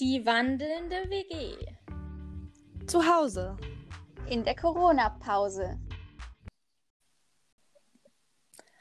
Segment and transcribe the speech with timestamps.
[0.00, 1.56] Die wandelnde WG.
[2.86, 3.56] Zu Hause.
[4.30, 5.76] In der Corona-Pause.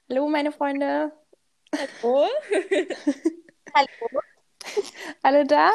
[0.07, 1.11] Hallo, meine Freunde.
[1.75, 2.27] Hallo.
[3.73, 4.21] Hallo.
[5.23, 5.71] Alle da?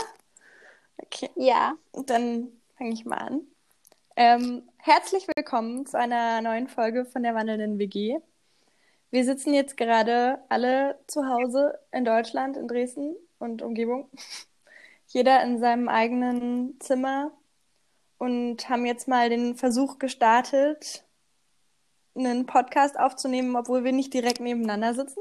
[0.98, 1.74] Okay, Ja,
[2.06, 3.40] dann fange ich mal an.
[4.14, 8.20] Ähm, herzlich willkommen zu einer neuen Folge von der wandelnden WG.
[9.10, 14.08] Wir sitzen jetzt gerade alle zu Hause in Deutschland, in Dresden und Umgebung.
[15.12, 17.32] Jeder in seinem eigenen Zimmer
[18.16, 21.04] und haben jetzt mal den Versuch gestartet,
[22.14, 25.20] einen Podcast aufzunehmen, obwohl wir nicht direkt nebeneinander sitzen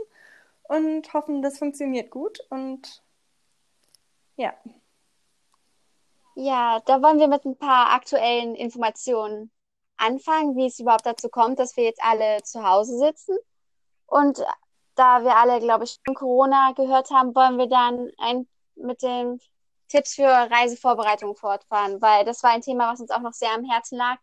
[0.63, 3.03] und hoffen, das funktioniert gut und
[4.37, 4.53] ja.
[6.35, 9.51] ja, da wollen wir mit ein paar aktuellen Informationen
[9.97, 13.37] anfangen, wie es überhaupt dazu kommt, dass wir jetzt alle zu Hause sitzen.
[14.07, 14.41] Und
[14.95, 19.41] da wir alle, glaube ich, schon Corona gehört haben, wollen wir dann ein, mit den
[19.91, 23.69] Tipps für Reisevorbereitung fortfahren, weil das war ein Thema, was uns auch noch sehr am
[23.69, 24.17] Herzen lag.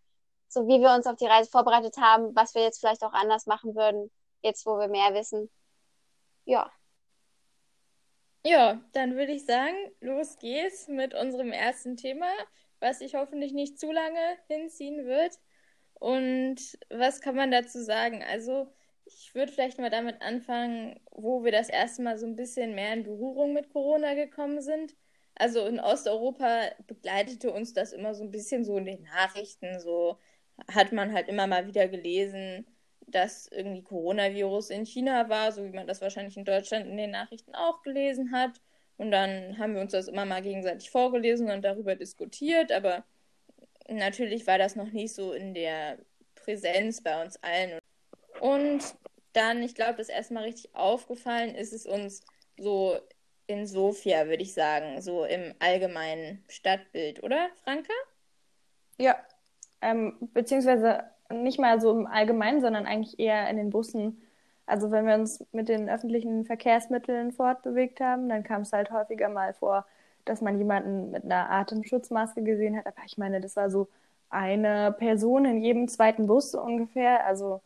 [0.48, 3.44] So wie wir uns auf die Reise vorbereitet haben, was wir jetzt vielleicht auch anders
[3.46, 4.10] machen würden,
[4.42, 5.50] jetzt wo wir mehr wissen.
[6.46, 6.70] Ja.
[8.46, 12.30] Ja, dann würde ich sagen, los geht's mit unserem ersten Thema,
[12.80, 15.38] was sich hoffentlich nicht zu lange hinziehen wird.
[15.94, 18.24] Und was kann man dazu sagen?
[18.24, 18.72] Also,
[19.04, 22.94] ich würde vielleicht mal damit anfangen, wo wir das erste Mal so ein bisschen mehr
[22.94, 24.94] in Berührung mit Corona gekommen sind.
[25.38, 29.80] Also in Osteuropa begleitete uns das immer so ein bisschen so in den Nachrichten.
[29.80, 30.18] So
[30.66, 32.66] hat man halt immer mal wieder gelesen,
[33.06, 37.12] dass irgendwie Coronavirus in China war, so wie man das wahrscheinlich in Deutschland in den
[37.12, 38.60] Nachrichten auch gelesen hat.
[38.96, 42.72] Und dann haben wir uns das immer mal gegenseitig vorgelesen und darüber diskutiert.
[42.72, 43.04] Aber
[43.88, 45.98] natürlich war das noch nicht so in der
[46.34, 47.78] Präsenz bei uns allen.
[48.40, 48.82] Und
[49.32, 52.22] dann, ich glaube, das erstmal richtig aufgefallen ist es uns
[52.58, 52.98] so
[53.48, 57.92] in Sofia, würde ich sagen, so im allgemeinen Stadtbild, oder, Franka?
[58.98, 59.16] Ja,
[59.80, 64.22] ähm, beziehungsweise nicht mal so im Allgemeinen, sondern eigentlich eher in den Bussen.
[64.66, 69.28] Also wenn wir uns mit den öffentlichen Verkehrsmitteln fortbewegt haben, dann kam es halt häufiger
[69.28, 69.86] mal vor,
[70.24, 72.86] dass man jemanden mit einer Atemschutzmaske gesehen hat.
[72.86, 73.88] Aber ich meine, das war so
[74.30, 77.24] eine Person in jedem zweiten Bus ungefähr.
[77.24, 77.62] Also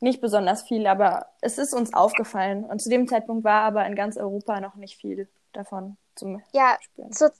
[0.00, 2.64] nicht besonders viel, aber es ist uns aufgefallen.
[2.64, 6.78] Und zu dem Zeitpunkt war aber in ganz Europa noch nicht viel davon zum Ja,
[6.78, 7.10] Spüren.
[7.10, 7.32] zur,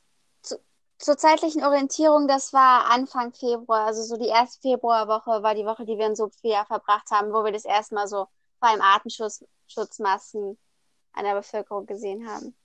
[0.43, 0.59] zu,
[0.99, 5.85] zur zeitlichen Orientierung, das war Anfang Februar, also so die erste Februarwoche war die Woche,
[5.87, 8.29] die wir in Sofia verbracht haben, wo wir das erste Mal so
[8.61, 10.59] vor allem Atemschutzmasken
[11.13, 12.57] an der Bevölkerung gesehen haben.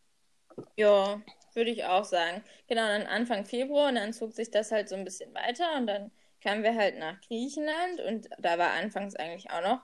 [0.75, 1.21] Ja,
[1.53, 2.43] würde ich auch sagen.
[2.67, 5.87] Genau, dann Anfang Februar und dann zog sich das halt so ein bisschen weiter und
[5.87, 6.11] dann
[6.43, 9.81] kamen wir halt nach Griechenland und da war anfangs eigentlich auch noch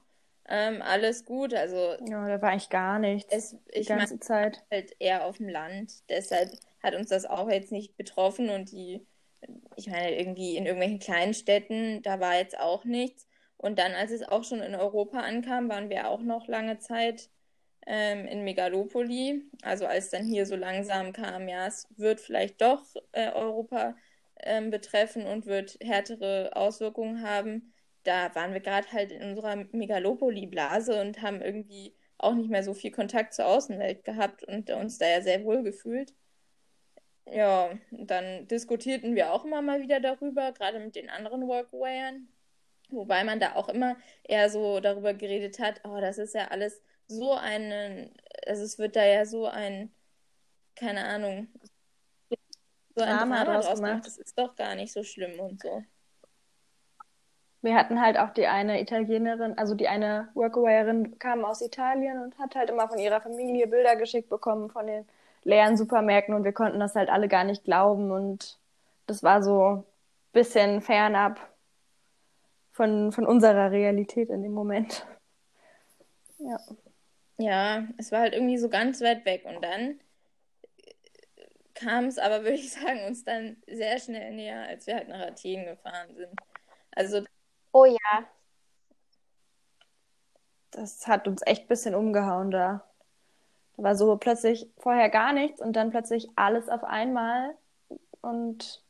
[0.48, 1.54] ähm, alles gut.
[1.54, 4.64] Also Ja, da war eigentlich gar nichts es, die ganze Zeit.
[4.72, 6.10] halt eher auf dem Land.
[6.10, 6.52] Deshalb
[6.84, 9.06] hat uns das auch jetzt nicht betroffen und die,
[9.76, 13.28] ich meine, irgendwie in irgendwelchen kleinen Städten, da war jetzt auch nichts.
[13.58, 17.30] Und dann, als es auch schon in Europa ankam, waren wir auch noch lange Zeit
[17.86, 19.44] ähm, in Megalopoli.
[19.62, 23.96] Also als dann hier so langsam kam, ja, es wird vielleicht doch äh, Europa
[24.44, 27.74] ähm, betreffen und wird härtere Auswirkungen haben.
[28.04, 32.74] Da waren wir gerade halt in unserer Megalopoli-Blase und haben irgendwie auch nicht mehr so
[32.74, 36.14] viel Kontakt zur Außenwelt gehabt und uns da ja sehr wohl gefühlt.
[37.26, 42.28] Ja, dann diskutierten wir auch immer mal wieder darüber, gerade mit den anderen Workawayern.
[42.92, 46.82] Wobei man da auch immer eher so darüber geredet hat, oh, das ist ja alles
[47.08, 48.12] so einen,
[48.48, 49.92] also es wird da ja so ein,
[50.76, 51.48] keine Ahnung,
[53.00, 55.84] so ein Drama Drama draus gemacht, das ist doch gar nicht so schlimm und so.
[57.62, 62.38] Wir hatten halt auch die eine Italienerin, also die eine Workawayerin kam aus Italien und
[62.40, 65.06] hat halt immer von ihrer Familie Bilder geschickt bekommen von den
[65.44, 68.58] leeren Supermärkten und wir konnten das halt alle gar nicht glauben und
[69.08, 69.84] das war so ein
[70.32, 71.40] bisschen fernab
[72.72, 75.06] von, von unserer Realität in dem Moment.
[76.38, 76.58] Ja.
[77.38, 80.00] Ja, es war halt irgendwie so ganz weit weg und dann
[81.80, 85.20] kam es aber, würde ich sagen, uns dann sehr schnell näher, als wir halt nach
[85.22, 86.40] Athen gefahren sind.
[86.92, 87.24] Also
[87.72, 88.28] Oh ja,
[90.72, 92.84] Das hat uns echt ein bisschen umgehauen da.
[93.78, 97.56] Da war so plötzlich vorher gar nichts und dann plötzlich alles auf einmal.
[98.22, 98.84] Und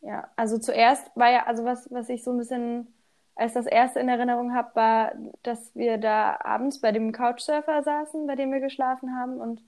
[0.00, 2.92] ja, also zuerst war ja, also was, was ich so ein bisschen
[3.34, 5.12] als das erste in Erinnerung habe, war,
[5.42, 9.62] dass wir da abends bei dem Couchsurfer saßen, bei dem wir geschlafen haben und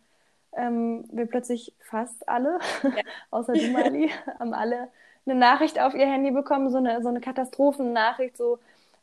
[0.56, 2.58] ähm, wir plötzlich fast alle,
[3.30, 4.88] außer du, Mali, haben alle
[5.26, 8.58] eine Nachricht auf ihr Handy bekommen, so eine, so eine Katastrophennachricht, so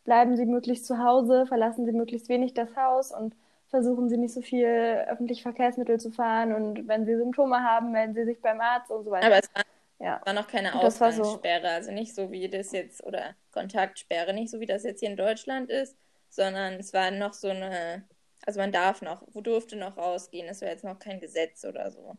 [0.06, 3.34] bleiben Sie möglichst zu Hause, verlassen Sie möglichst wenig das Haus und
[3.72, 4.68] versuchen sie nicht so viel
[5.08, 9.06] öffentliche Verkehrsmittel zu fahren und wenn sie Symptome haben, melden sie sich beim Arzt und
[9.06, 9.28] so weiter.
[9.28, 9.64] Aber es war,
[10.00, 10.22] ja.
[10.26, 14.52] war noch keine war so- Ausgangssperre, also nicht so wie das jetzt, oder Kontaktsperre, nicht
[14.52, 15.96] so wie das jetzt hier in Deutschland ist,
[16.30, 18.04] sondern es war noch so eine,
[18.46, 21.92] also man darf noch, wo durfte noch rausgehen, es war jetzt noch kein Gesetz oder
[21.92, 22.18] so.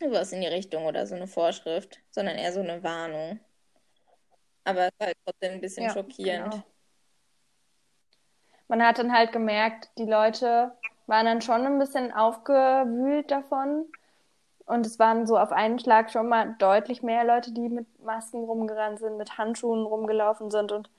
[0.00, 3.38] Was in die Richtung oder so eine Vorschrift, sondern eher so eine Warnung.
[4.64, 6.54] Aber es war halt trotzdem ein bisschen Ja, schockierend.
[6.54, 6.64] genau.
[8.68, 10.72] Man hat dann halt gemerkt, die Leute
[11.06, 13.86] waren dann schon ein bisschen aufgewühlt davon.
[14.66, 18.44] Und es waren so auf einen Schlag schon mal deutlich mehr Leute, die mit Masken
[18.44, 20.72] rumgerannt sind, mit Handschuhen rumgelaufen sind.
[20.72, 20.90] Und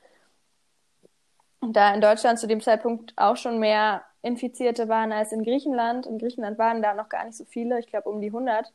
[1.61, 6.05] da in Deutschland zu dem Zeitpunkt auch schon mehr Infizierte waren als in Griechenland.
[6.05, 8.71] In Griechenland waren da noch gar nicht so viele, ich glaube um die 100.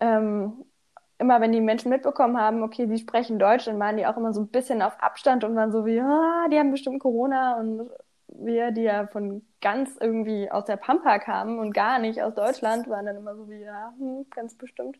[0.00, 0.64] Ähm,
[1.18, 4.32] immer wenn die Menschen mitbekommen haben, okay, die sprechen Deutsch, dann waren die auch immer
[4.32, 7.90] so ein bisschen auf Abstand und waren so wie, ah, die haben bestimmt Corona und
[8.26, 12.88] wir, die ja von ganz irgendwie aus der Pampa kamen und gar nicht aus Deutschland,
[12.88, 14.98] waren dann immer so wie, ja, hm, ganz bestimmt.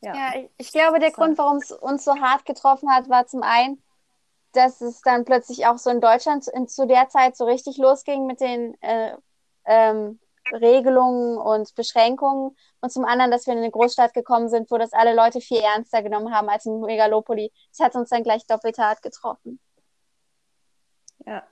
[0.00, 0.14] Ja.
[0.14, 1.12] Ja, ich, ich glaube, der.
[1.12, 3.80] Grund, warum es uns so hart getroffen hat, war zum einen,
[4.52, 8.26] dass es dann plötzlich auch so in Deutschland in, zu der Zeit so richtig losging
[8.26, 9.16] mit den äh,
[9.66, 10.20] ähm,
[10.52, 14.92] Regelungen und Beschränkungen und zum anderen, dass wir in eine Großstadt gekommen sind, wo das
[14.92, 17.52] alle Leute viel ernster genommen haben als in Megalopoli.
[17.70, 19.60] Das hat uns dann gleich doppelt hart getroffen.
[21.26, 21.42] Ja.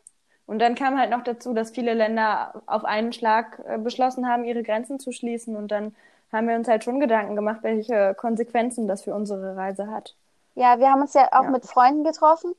[0.47, 4.45] Und dann kam halt noch dazu, dass viele Länder auf einen Schlag äh, beschlossen haben,
[4.45, 5.57] ihre Grenzen zu schließen.
[5.57, 5.95] Und dann
[6.33, 10.17] haben wir uns halt schon Gedanken gemacht, welche Konsequenzen das für unsere Reise hat.
[10.55, 11.51] Ja, wir haben uns ja auch Ja.
[11.51, 12.55] mit Freunden getroffen,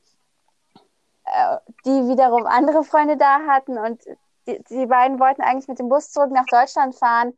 [1.84, 4.02] die wiederum andere Freunde da hatten und
[4.46, 7.36] die, die beiden wollten eigentlich mit dem Bus zurück nach Deutschland fahren.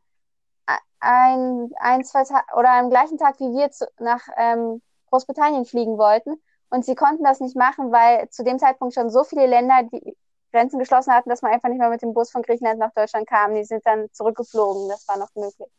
[0.99, 5.97] Ein, ein, zwei Tage oder am gleichen Tag, wie wir zu, nach ähm, Großbritannien fliegen
[5.97, 6.41] wollten.
[6.69, 10.17] Und sie konnten das nicht machen, weil zu dem Zeitpunkt schon so viele Länder die
[10.51, 13.27] Grenzen geschlossen hatten, dass man einfach nicht mehr mit dem Bus von Griechenland nach Deutschland
[13.27, 13.53] kam.
[13.53, 14.89] Die sind dann zurückgeflogen.
[14.89, 15.69] Das war noch möglich.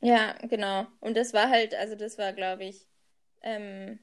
[0.00, 0.86] Ja, genau.
[1.00, 2.86] Und das war halt, also das war, glaube ich,
[3.42, 3.98] ähm,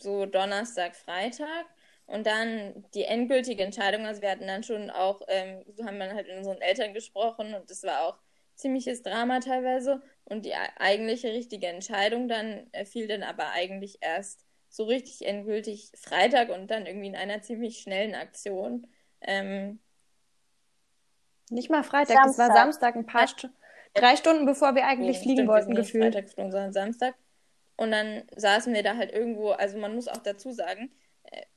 [0.00, 1.66] so Donnerstag, Freitag.
[2.06, 6.12] Und dann die endgültige Entscheidung, also wir hatten dann schon auch, ähm, so haben wir
[6.14, 8.18] halt mit unseren Eltern gesprochen und das war auch
[8.54, 10.02] ziemliches Drama teilweise.
[10.24, 15.92] Und die eigentliche richtige Entscheidung dann äh, fiel dann aber eigentlich erst so richtig endgültig
[15.94, 18.86] Freitag und dann irgendwie in einer ziemlich schnellen Aktion.
[19.20, 19.78] Ähm,
[21.48, 22.56] Nicht mal Freitag, das war Samstag.
[22.56, 23.48] Samstag, ein paar Stu
[23.94, 26.14] drei Stunden bevor wir eigentlich fliegen Stimmt, wir wollten, gefühlt.
[26.14, 27.14] Freitag geflogen, sondern Samstag.
[27.76, 30.90] Und dann saßen wir da halt irgendwo, also man muss auch dazu sagen,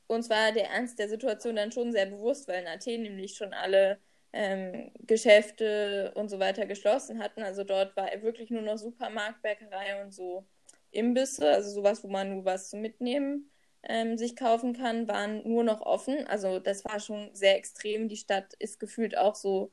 [0.08, 3.54] uns war der Ernst der Situation dann schon sehr bewusst, weil in Athen nämlich schon
[3.54, 4.00] alle
[4.34, 7.44] ähm, Geschäfte und so weiter geschlossen hatten.
[7.44, 10.46] Also dort war wirklich nur noch Supermarkt, Bäckerei und so
[10.92, 13.52] Imbisse, also sowas, wo man nur was zum Mitnehmen
[13.84, 16.28] ähm, sich kaufen kann, waren nur noch offen.
[16.28, 18.10] Also das war schon sehr extrem.
[18.10, 19.72] Die Stadt ist gefühlt auch so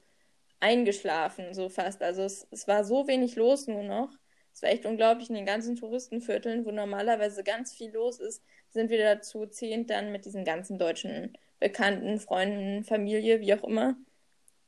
[0.61, 2.03] eingeschlafen, so fast.
[2.03, 4.11] Also es, es war so wenig los nur noch.
[4.53, 8.43] Es war echt unglaublich in den ganzen Touristenvierteln, wo normalerweise ganz viel los ist,
[8.75, 13.97] sind wir dazu zehnt dann mit diesen ganzen deutschen Bekannten, Freunden, Familie, wie auch immer,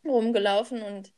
[0.05, 1.13] rumgelaufen und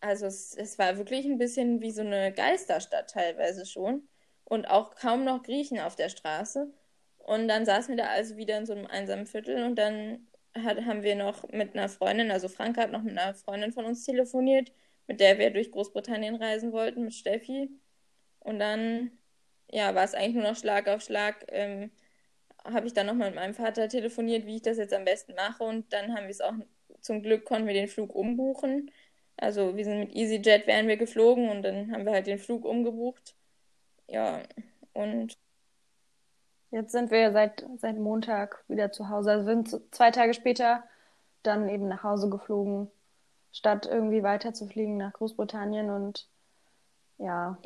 [0.00, 4.08] also es, es war wirklich ein bisschen wie so eine Geisterstadt teilweise schon
[4.44, 6.72] und auch kaum noch Griechen auf der Straße.
[7.18, 10.84] Und dann saßen wir da also wieder in so einem einsamen Viertel und dann hat,
[10.84, 14.04] haben wir noch mit einer Freundin, also Franka hat noch mit einer Freundin von uns
[14.04, 14.72] telefoniert,
[15.06, 17.70] mit der wir durch Großbritannien reisen wollten, mit Steffi.
[18.40, 19.12] Und dann,
[19.70, 21.46] ja, war es eigentlich nur noch Schlag auf Schlag.
[21.48, 21.90] Ähm,
[22.64, 25.34] habe ich dann noch mal mit meinem Vater telefoniert, wie ich das jetzt am besten
[25.34, 25.64] mache.
[25.64, 26.54] Und dann haben wir es auch,
[27.00, 28.90] zum Glück konnten wir den Flug umbuchen.
[29.36, 32.64] Also wir sind mit EasyJet wären wir geflogen und dann haben wir halt den Flug
[32.64, 33.34] umgebucht.
[34.08, 34.42] Ja,
[34.92, 35.36] und
[36.70, 39.32] Jetzt sind wir seit, seit Montag wieder zu Hause.
[39.32, 40.84] Also wir sind zwei Tage später
[41.42, 42.90] dann eben nach Hause geflogen,
[43.52, 45.90] statt irgendwie weiter zu fliegen nach Großbritannien.
[45.90, 46.28] Und
[47.18, 47.58] ja,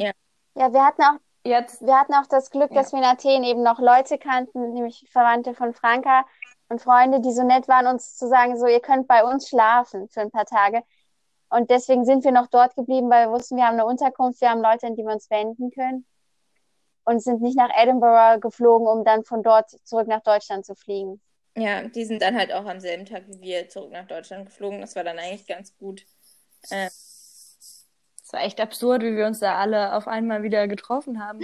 [0.55, 2.81] Ja, wir hatten auch jetzt, Wir hatten auch das Glück, Ja.
[2.83, 6.25] dass wir in Athen eben noch Leute kannten, nämlich Verwandte von Franka
[6.69, 10.09] und Freunde, die so nett waren, uns zu sagen, so, ihr könnt bei uns schlafen
[10.09, 10.83] für ein paar Tage.
[11.51, 14.51] Und deswegen sind wir noch dort geblieben, weil wir wussten, wir haben eine Unterkunft, wir
[14.51, 16.07] haben Leute, an die wir uns wenden können.
[17.05, 21.21] Und sind nicht nach Edinburgh geflogen, um dann von dort zurück nach Deutschland zu fliegen.
[21.57, 24.81] ja, die sind dann halt auch am selben Tag wie wir zurück nach Deutschland geflogen.
[24.81, 26.07] Das war dann eigentlich ganz gut.
[26.71, 27.04] Äh, es
[28.35, 31.41] war echt absurd, wie wir uns da alle auf einmal wieder getroffen haben.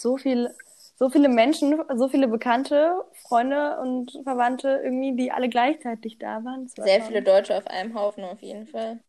[0.00, 0.54] So viel,
[0.96, 6.68] so viele Menschen, so viele Bekannte, Freunde und Verwandte irgendwie, die alle gleichzeitig da waren.
[6.76, 9.00] War sehr schon- viele Deutsche auf einem Haufen auf jeden Fall.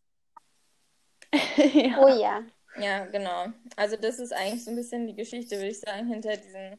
[1.74, 1.98] ja.
[2.02, 2.42] Oh ja.
[2.76, 3.46] Ja, genau.
[3.76, 6.78] Also das ist eigentlich so ein bisschen die Geschichte, würde ich sagen, hinter diesem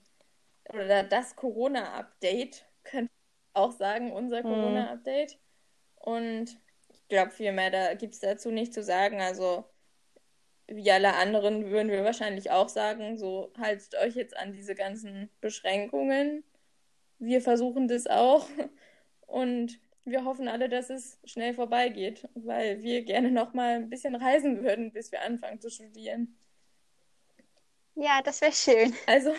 [0.74, 4.44] oder das Corona-Update, könnte ich auch sagen, unser Mhm.
[4.44, 5.38] Corona-Update.
[5.96, 6.58] Und
[6.90, 9.22] ich glaube, viel mehr da gibt es dazu nicht zu sagen.
[9.22, 9.64] Also,
[10.68, 15.30] wie alle anderen würden wir wahrscheinlich auch sagen, so haltet euch jetzt an diese ganzen
[15.42, 16.44] Beschränkungen.
[17.20, 18.48] Wir versuchen das auch.
[19.28, 24.16] Und wir hoffen alle, dass es schnell vorbeigeht, weil wir gerne noch mal ein bisschen
[24.16, 26.38] reisen würden, bis wir anfangen zu studieren.
[27.96, 28.94] Ja, das wäre schön.
[29.08, 29.34] Also,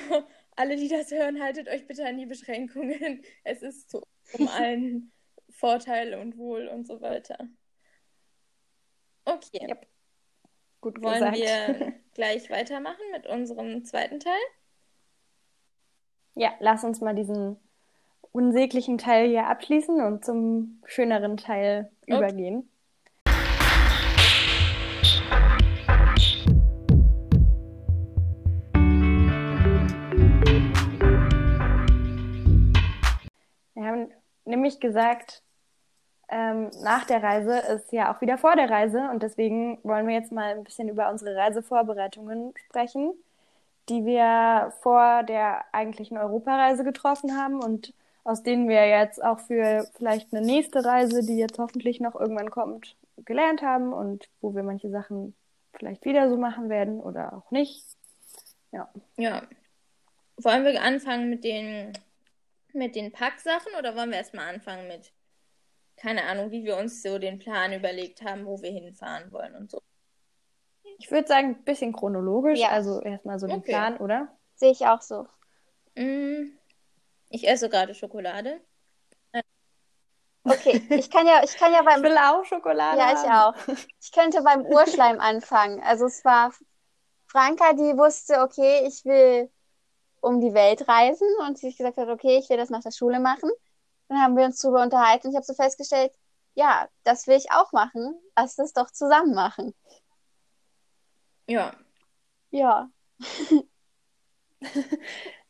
[0.56, 3.22] alle, die das hören, haltet euch bitte an die Beschränkungen.
[3.44, 4.02] Es ist zu
[4.32, 5.12] um allen
[5.50, 7.38] Vorteil und Wohl und so weiter.
[9.24, 9.68] Okay.
[9.68, 9.86] Yep.
[10.86, 11.36] Gut Wollen gesagt.
[11.36, 14.38] wir gleich weitermachen mit unserem zweiten Teil?
[16.36, 17.56] Ja, lass uns mal diesen
[18.30, 22.18] unsäglichen Teil hier abschließen und zum schöneren Teil okay.
[22.18, 22.70] übergehen.
[33.74, 34.12] Wir haben
[34.44, 35.42] nämlich gesagt,
[36.28, 40.14] ähm, nach der Reise ist ja auch wieder vor der Reise und deswegen wollen wir
[40.14, 43.12] jetzt mal ein bisschen über unsere Reisevorbereitungen sprechen,
[43.88, 49.88] die wir vor der eigentlichen Europareise getroffen haben und aus denen wir jetzt auch für
[49.96, 54.64] vielleicht eine nächste Reise, die jetzt hoffentlich noch irgendwann kommt, gelernt haben und wo wir
[54.64, 55.34] manche Sachen
[55.74, 57.84] vielleicht wieder so machen werden oder auch nicht.
[58.72, 58.88] Ja.
[59.16, 59.42] Ja.
[60.38, 61.92] Wollen wir anfangen mit den
[62.72, 65.12] mit den Packsachen oder wollen wir erstmal anfangen mit
[65.96, 69.70] keine Ahnung, wie wir uns so den Plan überlegt haben, wo wir hinfahren wollen und
[69.70, 69.80] so?
[70.98, 72.68] Ich würde sagen, ein bisschen chronologisch, ja.
[72.68, 73.72] also erstmal so den okay.
[73.72, 74.28] Plan, oder?
[74.54, 75.26] Sehe ich auch so.
[75.94, 76.52] Mm,
[77.28, 78.60] ich esse gerade Schokolade.
[80.48, 82.04] Okay, ich kann ja, ich kann ja beim.
[82.04, 82.98] Ich will auch Schokolade.
[82.98, 83.76] Ja, ich auch.
[84.00, 85.82] Ich könnte beim Urschleim anfangen.
[85.82, 86.52] Also es war
[87.26, 89.50] Franka, die wusste, okay, ich will
[90.20, 93.20] um die Welt reisen und sie gesagt hat, okay, ich will das nach der Schule
[93.20, 93.50] machen.
[94.08, 96.12] Dann haben wir uns darüber unterhalten und ich habe so festgestellt,
[96.54, 98.14] ja, das will ich auch machen.
[98.36, 99.74] Lass das doch zusammen machen.
[101.48, 101.72] Ja.
[102.50, 102.90] Ja.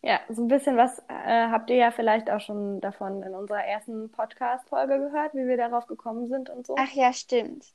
[0.02, 3.64] ja, so ein bisschen was äh, habt ihr ja vielleicht auch schon davon in unserer
[3.64, 6.74] ersten Podcast-Folge gehört, wie wir darauf gekommen sind und so.
[6.78, 7.72] Ach ja, stimmt.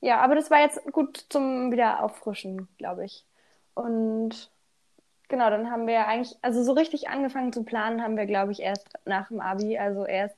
[0.00, 3.26] Ja, aber das war jetzt gut zum Wiederauffrischen, glaube ich.
[3.74, 4.50] Und
[5.28, 8.60] Genau, dann haben wir eigentlich, also so richtig angefangen zu planen haben wir, glaube ich,
[8.60, 10.36] erst nach dem Abi, also erst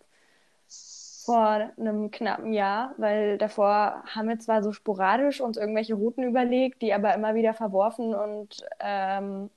[1.25, 6.83] vor einem knappen Jahr, weil davor haben wir zwar so sporadisch uns irgendwelche Routen überlegt,
[6.83, 9.51] die aber immer wieder verworfen und ähm,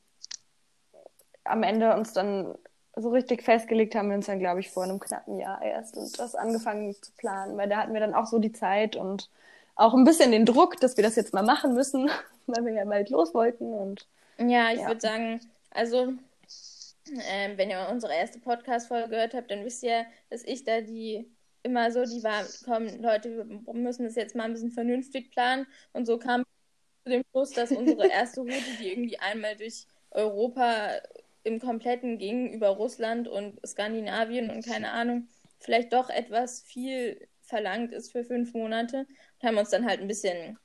[1.43, 2.55] am Ende uns dann
[2.95, 6.19] so richtig festgelegt haben wir uns dann, glaube ich, vor einem knappen Jahr erst und
[6.19, 9.29] das angefangen zu planen, weil da hatten wir dann auch so die Zeit und
[9.75, 12.09] auch ein bisschen den Druck, dass wir das jetzt mal machen müssen,
[12.45, 14.87] weil wir ja bald los wollten und ja, ich ja.
[14.87, 16.13] würde sagen, also,
[17.07, 21.29] äh, wenn ihr unsere erste Podcast-Folge gehört habt, dann wisst ihr, dass ich da die
[21.63, 25.65] immer so, die war, komm, Leute, wir müssen das jetzt mal ein bisschen vernünftig planen.
[25.93, 26.43] Und so kam
[27.03, 30.91] zu dem Schluss, dass unsere erste Route, die irgendwie einmal durch Europa
[31.43, 35.27] im Kompletten ging, über Russland und Skandinavien und keine Ahnung,
[35.59, 39.07] vielleicht doch etwas viel verlangt ist für fünf Monate.
[39.41, 40.57] Und haben uns dann halt ein bisschen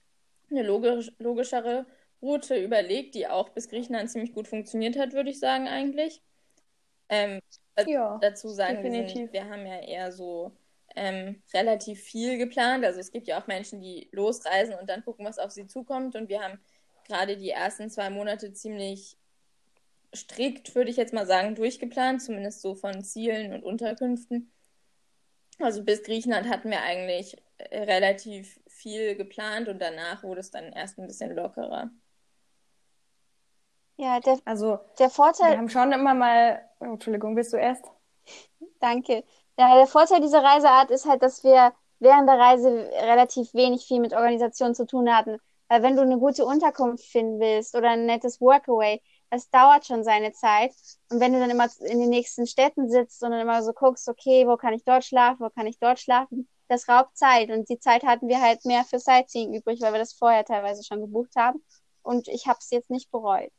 [0.51, 1.87] eine logisch, logischere
[2.21, 6.23] Route überlegt, die auch bis Griechenland ziemlich gut funktioniert hat, würde ich sagen, eigentlich.
[7.09, 7.41] Ähm,
[7.87, 9.15] ja, dazu sagen, definitiv.
[9.15, 10.53] Wir, sind, wir haben ja eher so
[10.97, 12.85] ähm, relativ viel geplant.
[12.85, 16.17] Also es gibt ja auch Menschen, die losreisen und dann gucken, was auf sie zukommt.
[16.17, 16.59] Und wir haben
[17.07, 19.17] gerade die ersten zwei Monate ziemlich
[20.15, 24.51] strikt, würde ich jetzt mal sagen, durchgeplant, zumindest so von Zielen und Unterkünften.
[25.59, 27.37] Also bis Griechenland hatten wir eigentlich
[27.73, 31.91] relativ viel geplant und danach wurde es dann erst ein bisschen lockerer.
[33.99, 35.51] Ja, der, also der Vorteil.
[35.51, 36.63] Wir haben schon immer mal.
[36.81, 37.85] Oh, Entschuldigung, bist du erst?
[38.81, 39.25] Danke.
[39.59, 43.99] Ja, der Vorteil dieser Reiseart ist halt, dass wir während der Reise relativ wenig viel
[43.99, 45.39] mit Organisation zu tun hatten.
[45.67, 50.05] Weil wenn du eine gute Unterkunft finden willst oder ein nettes Workaway, das dauert schon
[50.05, 50.73] seine Zeit.
[51.11, 54.09] Und wenn du dann immer in den nächsten Städten sitzt und dann immer so guckst,
[54.09, 57.51] okay, wo kann ich dort schlafen, wo kann ich dort schlafen, das raubt Zeit.
[57.51, 60.85] Und die Zeit hatten wir halt mehr für Sightseeing übrig, weil wir das vorher teilweise
[60.85, 61.63] schon gebucht haben.
[62.03, 63.51] Und ich habe es jetzt nicht bereut.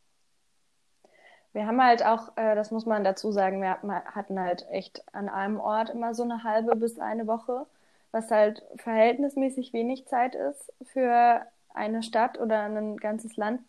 [1.53, 3.71] Wir haben halt auch, äh, das muss man dazu sagen, wir
[4.15, 7.65] hatten halt echt an einem Ort immer so eine halbe bis eine Woche,
[8.11, 11.41] was halt verhältnismäßig wenig Zeit ist für
[11.73, 13.61] eine Stadt oder ein ganzes Land.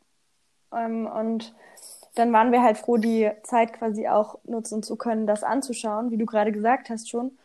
[0.72, 1.54] Ähm, und
[2.14, 6.18] dann waren wir halt froh, die Zeit quasi auch nutzen zu können, das anzuschauen, wie
[6.18, 7.38] du gerade gesagt hast schon.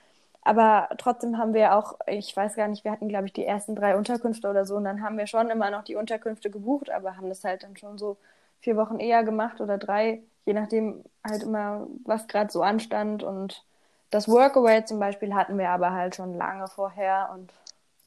[0.44, 3.75] Aber trotzdem haben wir auch, ich weiß gar nicht, wir hatten, glaube ich, die ersten
[3.75, 4.75] drei Unterkünfte oder so.
[4.77, 7.77] Und dann haben wir schon immer noch die Unterkünfte gebucht, aber haben das halt dann
[7.77, 8.18] schon so
[8.65, 13.22] vier Wochen eher gemacht oder drei, je nachdem halt immer, was gerade so anstand.
[13.24, 13.63] Und
[14.10, 17.53] das Workaway zum Beispiel hatten wir aber halt schon lange vorher und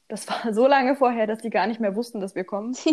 [0.09, 2.75] das war so lange vorher, dass die gar nicht mehr wussten, dass wir kommen.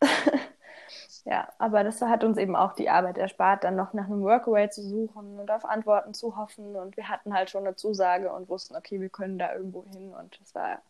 [1.24, 4.68] ja, aber das hat uns eben auch die Arbeit erspart, dann noch nach einem Workaway
[4.68, 6.74] zu suchen und auf Antworten zu hoffen.
[6.74, 10.12] Und wir hatten halt schon eine Zusage und wussten, okay, wir können da irgendwo hin.
[10.12, 10.82] Und das war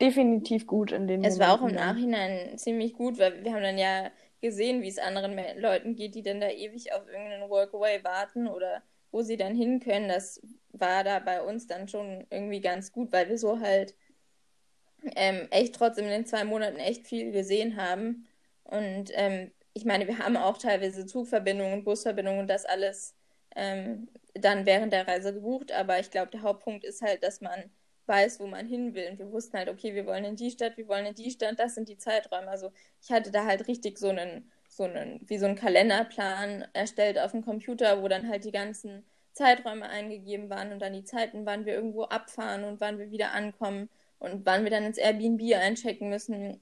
[0.00, 3.78] definitiv gut in den Es war auch im Nachhinein ziemlich gut, weil wir haben dann
[3.78, 8.48] ja gesehen, wie es anderen Leuten geht, die dann da ewig auf irgendeinen Workaway warten
[8.48, 10.08] oder wo sie dann hin können.
[10.08, 10.40] Das
[10.70, 13.94] war da bei uns dann schon irgendwie ganz gut, weil wir so halt
[15.16, 18.26] ähm, echt trotzdem in den zwei Monaten echt viel gesehen haben.
[18.64, 23.14] Und ähm, ich meine, wir haben auch teilweise Zugverbindungen, Busverbindungen und das alles
[23.56, 25.72] ähm, dann während der Reise gebucht.
[25.72, 27.70] Aber ich glaube, der Hauptpunkt ist halt, dass man
[28.08, 29.08] weiß, wo man hin will.
[29.10, 31.58] Und wir wussten halt, okay, wir wollen in die Stadt, wir wollen in die Stadt,
[31.58, 32.48] das sind die Zeiträume.
[32.48, 32.72] Also
[33.02, 37.32] ich hatte da halt richtig so einen, so einen, wie so einen Kalenderplan erstellt auf
[37.32, 41.64] dem Computer, wo dann halt die ganzen Zeiträume eingegeben waren und dann die Zeiten, wann
[41.64, 43.88] wir irgendwo abfahren und wann wir wieder ankommen
[44.18, 46.60] und wann wir dann ins Airbnb einchecken müssen.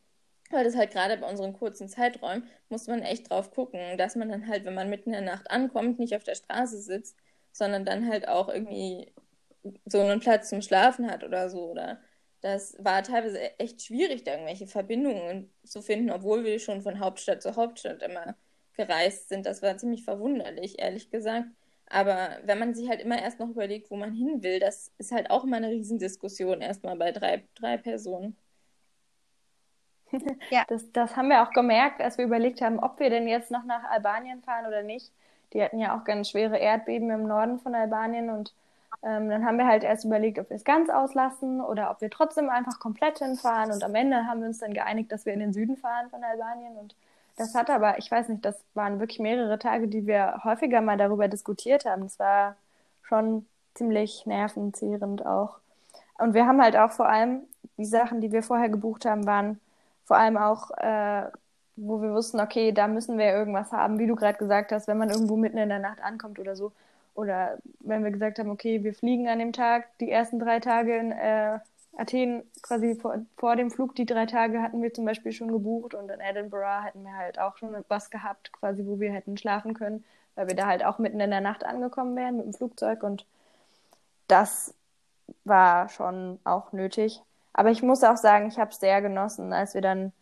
[0.51, 4.29] Weil das halt gerade bei unseren kurzen Zeiträumen muss man echt drauf gucken, dass man
[4.29, 7.17] dann halt, wenn man mitten in der Nacht ankommt, nicht auf der Straße sitzt,
[7.53, 9.13] sondern dann halt auch irgendwie
[9.85, 11.71] so einen Platz zum Schlafen hat oder so.
[11.71, 12.01] Oder
[12.41, 17.01] das war teilweise e-, echt schwierig, da irgendwelche Verbindungen zu finden, obwohl wir schon von
[17.01, 18.37] Hauptstadt zu Hauptstadt immer
[18.75, 19.47] gereist sind.
[19.47, 21.47] Das war ziemlich verwunderlich, ehrlich gesagt.
[21.89, 25.13] Aber wenn man sich halt immer erst noch überlegt, wo man hin will, das ist
[25.13, 28.37] halt auch immer eine Riesendiskussion erstmal bei drei, drei Personen.
[30.51, 30.65] Ja.
[30.69, 33.65] Das, das haben wir auch gemerkt, als wir überlegt haben, ob wir denn jetzt noch
[33.65, 35.13] nach Albanien fahren oder nicht.
[35.53, 38.55] Die hatten ja auch ganz schwere Erdbeben im Norden von Albanien und
[39.03, 42.11] ähm, dann haben wir halt erst überlegt, ob wir es ganz auslassen oder ob wir
[42.11, 43.73] trotzdem einfach komplett hinfahren.
[43.73, 46.25] Und am Ende haben wir uns dann geeinigt, dass wir in den Süden fahren von
[46.25, 46.77] Albanien.
[46.77, 46.95] Und
[47.37, 50.97] das hat aber, ich weiß nicht, das waren wirklich mehrere Tage, die wir häufiger mal
[50.97, 52.03] darüber diskutiert haben.
[52.03, 52.57] Das war
[53.03, 55.59] schon ziemlich nervenzehrend auch.
[56.19, 57.43] Und wir haben halt auch vor allem,
[57.77, 59.61] die Sachen, die wir vorher gebucht haben, waren
[60.05, 61.25] vor allem auch, äh,
[61.77, 64.97] wo wir wussten, okay, da müssen wir irgendwas haben, wie du gerade gesagt hast, wenn
[64.97, 66.73] man irgendwo mitten in der Nacht ankommt oder so,
[67.17, 70.97] oder wenn wir gesagt haben, okay, wir fliegen an dem Tag, die ersten drei Tage
[70.97, 71.59] in äh,
[71.97, 75.95] Athen, quasi vor, vor dem Flug, die drei Tage hatten wir zum Beispiel schon gebucht
[75.95, 79.75] und in Edinburgh hätten wir halt auch schon was gehabt, quasi, wo wir hätten schlafen
[79.75, 83.03] können, weil wir da halt auch mitten in der Nacht angekommen wären mit dem Flugzeug
[83.03, 83.25] und
[84.29, 84.75] das
[85.45, 87.23] war schon auch nötig.
[87.53, 90.13] Aber ich muss auch sagen, ich habe es sehr genossen, als wir dann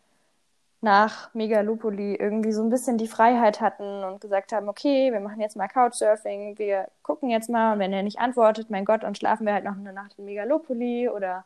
[0.84, 5.40] nach Megalopoli irgendwie so ein bisschen die Freiheit hatten und gesagt haben, okay, wir machen
[5.40, 9.14] jetzt mal Couchsurfing, wir gucken jetzt mal und wenn er nicht antwortet, mein Gott, dann
[9.14, 11.44] schlafen wir halt noch eine Nacht in Megalopoli oder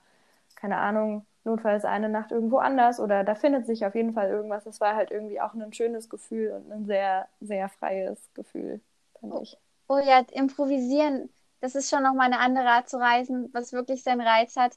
[0.57, 4.65] keine Ahnung, notfalls eine Nacht irgendwo anders oder da findet sich auf jeden Fall irgendwas.
[4.65, 8.81] Das war halt irgendwie auch ein schönes Gefühl und ein sehr, sehr freies Gefühl,
[9.21, 9.57] fand ich.
[9.89, 14.21] Oh ja, improvisieren, das ist schon nochmal eine andere Art zu reisen, was wirklich seinen
[14.21, 14.73] Reiz hat.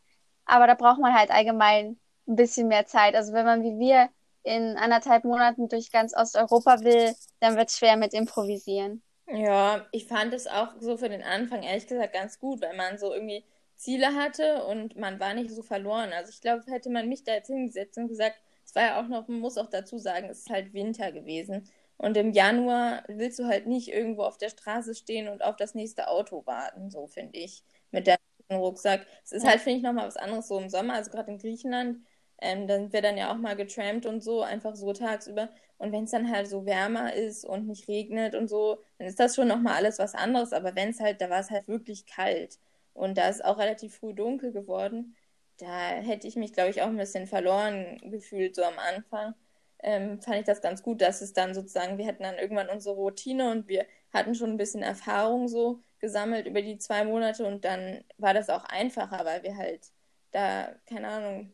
[0.45, 1.97] Aber da braucht man halt allgemein
[2.27, 3.15] ein bisschen mehr Zeit.
[3.15, 4.09] Also wenn man wie wir
[4.43, 9.03] in anderthalb Monaten durch ganz Osteuropa will, dann wird es schwer mit Improvisieren.
[9.27, 12.97] Ja, ich fand es auch so für den Anfang ehrlich gesagt ganz gut, weil man
[12.97, 16.11] so irgendwie Ziele hatte und man war nicht so verloren.
[16.13, 19.07] Also ich glaube, hätte man mich da jetzt hingesetzt und gesagt, es war ja auch
[19.07, 21.69] noch, man muss auch dazu sagen, es ist halt Winter gewesen.
[21.97, 25.75] Und im Januar willst du halt nicht irgendwo auf der Straße stehen und auf das
[25.75, 28.17] nächste Auto warten, so finde ich, mit der
[28.51, 29.05] Rucksack.
[29.23, 31.99] Es ist halt, finde ich, nochmal was anderes so im Sommer, also gerade in Griechenland
[32.41, 35.49] ähm, dann sind wir dann ja auch mal getrampt und so, einfach so tagsüber.
[35.77, 39.19] Und wenn es dann halt so wärmer ist und nicht regnet und so, dann ist
[39.19, 40.53] das schon nochmal alles was anderes.
[40.53, 42.59] Aber wenn es halt, da war es halt wirklich kalt.
[42.93, 45.15] Und da ist auch relativ früh dunkel geworden.
[45.57, 49.35] Da hätte ich mich, glaube ich, auch ein bisschen verloren gefühlt, so am Anfang.
[49.83, 52.95] Ähm, fand ich das ganz gut, dass es dann sozusagen, wir hatten dann irgendwann unsere
[52.95, 57.65] Routine und wir hatten schon ein bisschen Erfahrung so gesammelt über die zwei Monate und
[57.65, 59.91] dann war das auch einfacher, weil wir halt
[60.31, 61.53] da, keine Ahnung,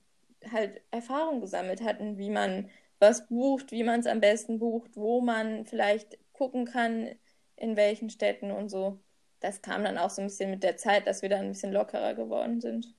[0.52, 5.22] halt Erfahrung gesammelt hatten, wie man was bucht, wie man es am besten bucht, wo
[5.22, 7.10] man vielleicht gucken kann,
[7.56, 9.00] in welchen Städten und so.
[9.40, 11.74] Das kam dann auch so ein bisschen mit der Zeit, dass wir dann ein bisschen
[11.74, 12.94] lockerer geworden sind.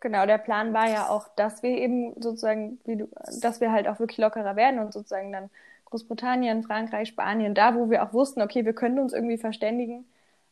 [0.00, 3.08] Genau, der Plan war ja auch, dass wir eben sozusagen, du,
[3.40, 5.50] dass wir halt auch wirklich lockerer werden und sozusagen dann
[5.86, 10.06] Großbritannien, Frankreich, Spanien, da wo wir auch wussten, okay, wir können uns irgendwie verständigen,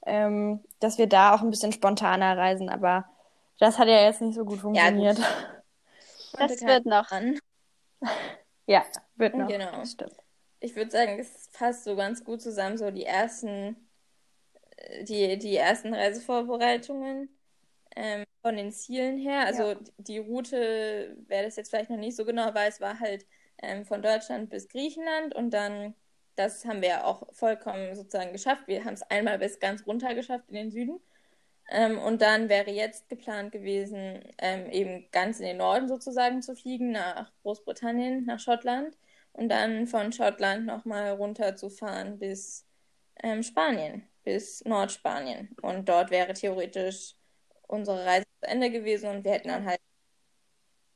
[0.04, 2.68] ähm, dass wir da auch ein bisschen spontaner reisen.
[2.68, 3.04] Aber
[3.58, 5.18] das hat ja jetzt nicht so gut funktioniert.
[5.18, 5.34] Ja, gut.
[6.38, 7.10] Das wird noch.
[7.10, 7.38] An.
[8.68, 9.46] Ja, wird noch.
[9.46, 9.84] Genau.
[9.84, 10.16] Stimmt.
[10.58, 13.76] Ich würde sagen, es passt so ganz gut zusammen, so die ersten,
[14.76, 17.28] äh, die, die ersten Reisevorbereitungen
[17.94, 19.46] ähm, von den Zielen her.
[19.46, 19.78] Also ja.
[19.98, 23.24] die Route, wer das jetzt vielleicht noch nicht so genau weiß, war halt
[23.62, 25.94] ähm, von Deutschland bis Griechenland und dann,
[26.34, 28.66] das haben wir ja auch vollkommen sozusagen geschafft.
[28.66, 31.00] Wir haben es einmal bis ganz runter geschafft in den Süden.
[31.68, 36.54] Ähm, und dann wäre jetzt geplant gewesen, ähm, eben ganz in den Norden sozusagen zu
[36.54, 38.96] fliegen, nach Großbritannien, nach Schottland
[39.32, 42.64] und dann von Schottland nochmal runterzufahren bis
[43.22, 45.56] ähm, Spanien, bis Nordspanien.
[45.60, 47.14] Und dort wäre theoretisch
[47.66, 49.80] unsere Reise zu Ende gewesen und wir hätten dann halt.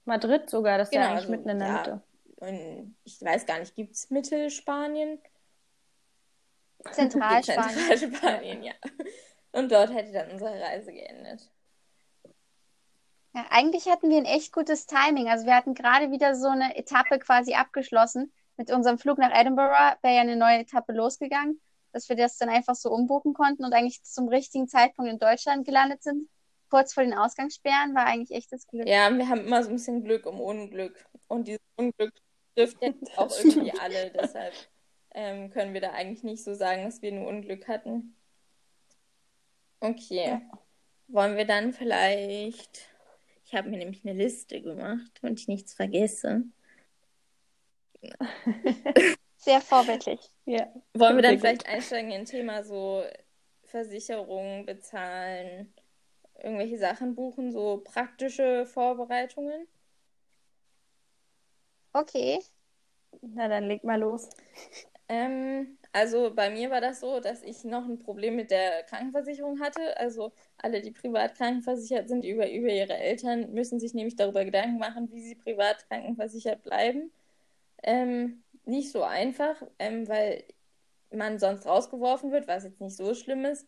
[0.05, 2.03] Madrid sogar, das genau, wäre eigentlich also, mitten in der ja, Mitte.
[2.37, 5.21] Und ich weiß gar nicht, gibt es Mittelspanien?
[6.91, 7.79] Zentralspanien.
[7.99, 8.73] Zentralspanien, ja.
[9.61, 11.51] Und dort hätte dann unsere Reise geendet.
[13.35, 15.29] Ja, eigentlich hatten wir ein echt gutes Timing.
[15.29, 18.33] Also wir hatten gerade wieder so eine Etappe quasi abgeschlossen.
[18.57, 21.61] Mit unserem Flug nach Edinburgh wäre ja eine neue Etappe losgegangen,
[21.93, 25.67] dass wir das dann einfach so umbuchen konnten und eigentlich zum richtigen Zeitpunkt in Deutschland
[25.67, 26.31] gelandet sind.
[26.71, 28.89] Kurz vor den Ausgangssperren war eigentlich echtes Glück.
[28.89, 31.05] Ja, wir haben immer so ein bisschen Glück um Unglück.
[31.29, 32.15] Und dieses Unglück
[32.57, 34.11] trifft jetzt auch irgendwie alle.
[34.11, 34.55] Deshalb
[35.15, 38.17] ähm, können wir da eigentlich nicht so sagen, dass wir nur Unglück hatten.
[39.81, 40.27] Okay.
[40.27, 40.43] Ja.
[41.09, 42.89] Wollen wir dann vielleicht.
[43.45, 46.45] Ich habe mir nämlich eine Liste gemacht und ich nichts vergesse.
[49.37, 50.21] Sehr vorbildlich.
[50.45, 50.73] Ja.
[50.95, 53.03] Wollen wir dann vielleicht einsteigen in ein Thema so
[53.65, 55.73] Versicherungen bezahlen,
[56.43, 59.67] irgendwelche Sachen buchen, so praktische Vorbereitungen?
[61.93, 62.39] Okay.
[63.23, 64.29] Na, dann leg mal los.
[65.11, 69.61] Ähm, also bei mir war das so, dass ich noch ein Problem mit der Krankenversicherung
[69.61, 69.99] hatte.
[69.99, 74.79] Also alle, die privat krankenversichert sind über, über ihre Eltern, müssen sich nämlich darüber Gedanken
[74.79, 77.11] machen, wie sie privat krankenversichert bleiben.
[77.83, 80.45] Ähm, nicht so einfach, ähm, weil
[81.13, 83.67] man sonst rausgeworfen wird, was jetzt nicht so schlimm ist,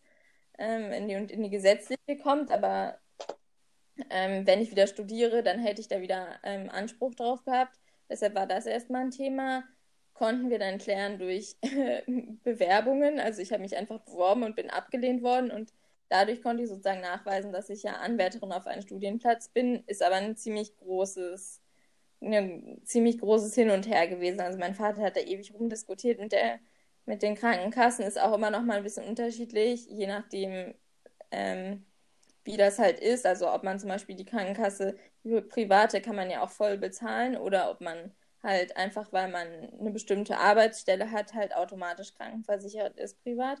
[0.57, 2.51] ähm, in, die, in die gesetzliche kommt.
[2.51, 2.99] Aber
[4.09, 7.77] ähm, wenn ich wieder studiere, dann hätte ich da wieder ähm, Anspruch drauf gehabt.
[8.09, 9.63] Deshalb war das erstmal ein Thema
[10.13, 11.55] konnten wir dann klären durch
[12.43, 13.19] Bewerbungen.
[13.19, 15.73] Also ich habe mich einfach beworben und bin abgelehnt worden und
[16.09, 20.15] dadurch konnte ich sozusagen nachweisen, dass ich ja Anwärterin auf einen Studienplatz bin, ist aber
[20.15, 21.61] ein ziemlich großes,
[22.21, 24.41] ein ziemlich großes Hin und Her gewesen.
[24.41, 26.59] Also mein Vater hat da ewig rumdiskutiert mit der
[27.05, 30.73] mit den Krankenkassen ist auch immer noch mal ein bisschen unterschiedlich, je nachdem,
[31.31, 31.85] ähm,
[32.43, 33.25] wie das halt ist.
[33.25, 37.37] Also ob man zum Beispiel die Krankenkasse, die private kann man ja auch voll bezahlen
[37.37, 39.47] oder ob man halt einfach, weil man
[39.79, 43.59] eine bestimmte Arbeitsstelle hat, halt automatisch krankenversichert ist privat.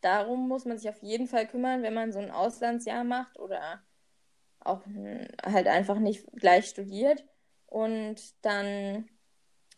[0.00, 3.82] Darum muss man sich auf jeden Fall kümmern, wenn man so ein Auslandsjahr macht oder
[4.60, 4.82] auch
[5.44, 7.24] halt einfach nicht gleich studiert.
[7.66, 9.08] Und dann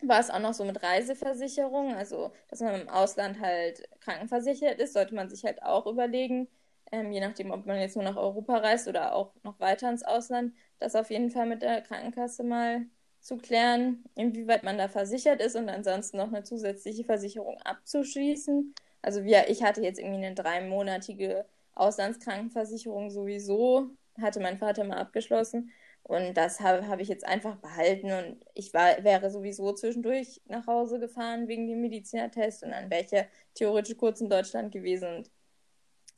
[0.03, 4.93] war es auch noch so mit Reiseversicherung, also dass man im Ausland halt krankenversichert ist,
[4.93, 6.49] sollte man sich halt auch überlegen,
[6.93, 10.05] ähm, je nachdem, ob man jetzt nur nach Europa reist oder auch noch weiter ins
[10.05, 12.87] Ausland, das auf jeden Fall mit der Krankenkasse mal
[13.29, 18.75] zu klären, inwieweit man da versichert ist und ansonsten noch eine zusätzliche Versicherung abzuschließen.
[19.03, 25.71] Also wir, ich hatte jetzt irgendwie eine dreimonatige Auslandskrankenversicherung sowieso, hatte mein Vater mal abgeschlossen.
[26.05, 30.67] Und das habe hab ich jetzt einfach behalten und ich war, wäre sowieso zwischendurch nach
[30.67, 35.07] Hause gefahren wegen dem Medizinertest und dann wäre ich ja theoretisch kurz in Deutschland gewesen.
[35.17, 35.31] Und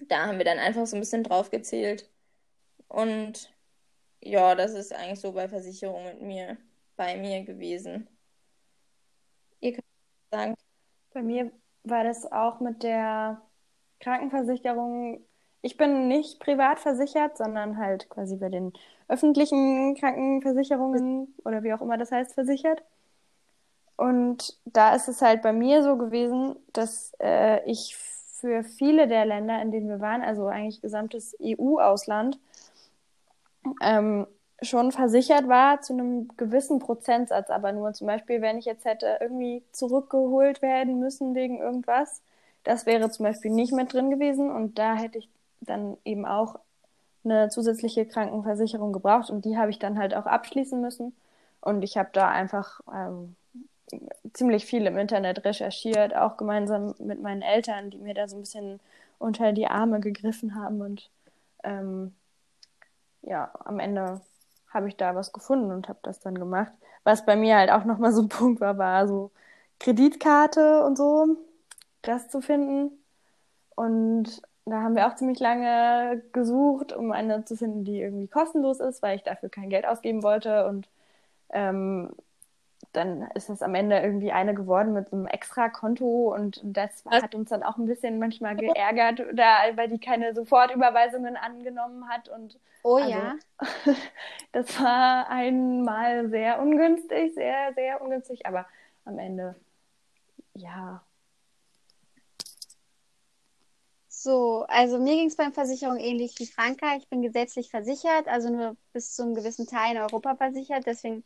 [0.08, 2.08] da haben wir dann einfach so ein bisschen drauf gezählt.
[2.88, 3.52] Und
[4.22, 6.58] ja, das ist eigentlich so bei Versicherungen mit mir
[7.00, 8.06] bei mir gewesen.
[9.60, 9.86] Ihr könnt
[10.30, 10.54] sagen.
[11.14, 11.50] Bei mir
[11.82, 13.40] war das auch mit der
[14.00, 15.24] Krankenversicherung.
[15.62, 18.74] Ich bin nicht privat versichert, sondern halt quasi bei den
[19.08, 22.82] öffentlichen Krankenversicherungen oder wie auch immer das heißt, versichert.
[23.96, 29.24] Und da ist es halt bei mir so gewesen, dass äh, ich für viele der
[29.24, 32.38] Länder, in denen wir waren, also eigentlich gesamtes EU-Ausland,
[33.80, 34.26] ähm,
[34.62, 39.18] schon versichert war zu einem gewissen Prozentsatz, aber nur zum Beispiel, wenn ich jetzt hätte
[39.20, 42.22] irgendwie zurückgeholt werden müssen wegen irgendwas,
[42.64, 44.50] das wäre zum Beispiel nicht mit drin gewesen.
[44.50, 45.28] Und da hätte ich
[45.60, 46.58] dann eben auch
[47.24, 49.30] eine zusätzliche Krankenversicherung gebraucht.
[49.30, 51.14] Und die habe ich dann halt auch abschließen müssen.
[51.60, 53.36] Und ich habe da einfach ähm,
[54.32, 58.40] ziemlich viel im Internet recherchiert, auch gemeinsam mit meinen Eltern, die mir da so ein
[58.40, 58.80] bisschen
[59.18, 60.80] unter die Arme gegriffen haben.
[60.80, 61.10] Und
[61.64, 62.14] ähm,
[63.22, 64.20] ja, am Ende
[64.70, 66.72] habe ich da was gefunden und habe das dann gemacht.
[67.04, 69.30] Was bei mir halt auch nochmal so ein Punkt war, war so
[69.80, 71.36] Kreditkarte und so,
[72.02, 72.92] das zu finden.
[73.76, 78.80] Und da haben wir auch ziemlich lange gesucht, um eine zu finden, die irgendwie kostenlos
[78.80, 80.66] ist, weil ich dafür kein Geld ausgeben wollte.
[80.66, 80.88] Und
[81.50, 82.10] ähm,
[82.92, 87.04] dann ist es am Ende irgendwie eine geworden mit so einem extra Konto und das
[87.06, 92.28] hat uns dann auch ein bisschen manchmal geärgert, da, weil die keine Sofortüberweisungen angenommen hat
[92.28, 93.34] und oh also, ja.
[94.52, 98.66] das war einmal sehr ungünstig, sehr, sehr ungünstig, aber
[99.04, 99.54] am Ende
[100.54, 101.02] ja.
[104.08, 106.96] So, also mir ging es beim Versicherung ähnlich wie Franka.
[106.96, 110.84] Ich bin gesetzlich versichert, also nur bis zu einem gewissen Teil in Europa versichert.
[110.86, 111.24] Deswegen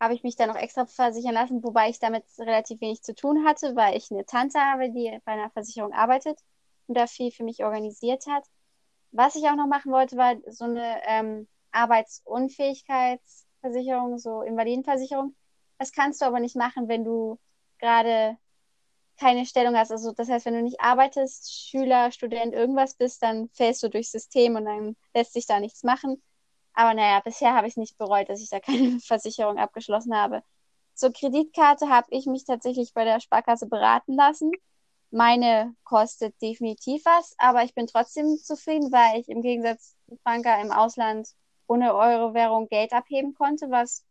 [0.00, 3.46] habe ich mich dann noch extra versichern lassen, wobei ich damit relativ wenig zu tun
[3.46, 6.38] hatte, weil ich eine Tante habe, die bei einer Versicherung arbeitet
[6.86, 8.44] und da viel für mich organisiert hat.
[9.12, 15.36] Was ich auch noch machen wollte, war so eine ähm, Arbeitsunfähigkeitsversicherung, so Invalidenversicherung.
[15.78, 17.38] Das kannst du aber nicht machen, wenn du
[17.78, 18.38] gerade
[19.18, 19.92] keine Stellung hast.
[19.92, 24.12] Also das heißt, wenn du nicht arbeitest, Schüler, Student, irgendwas bist, dann fällst du durchs
[24.12, 26.22] System und dann lässt sich da nichts machen.
[26.74, 30.42] Aber naja, bisher habe ich nicht bereut, dass ich da keine Versicherung abgeschlossen habe.
[30.94, 34.52] Zur Kreditkarte habe ich mich tatsächlich bei der Sparkasse beraten lassen.
[35.10, 40.60] Meine kostet definitiv was, aber ich bin trotzdem zufrieden, weil ich im Gegensatz zu Franka
[40.60, 41.28] im Ausland
[41.66, 44.04] ohne Euro-Währung Geld abheben konnte, was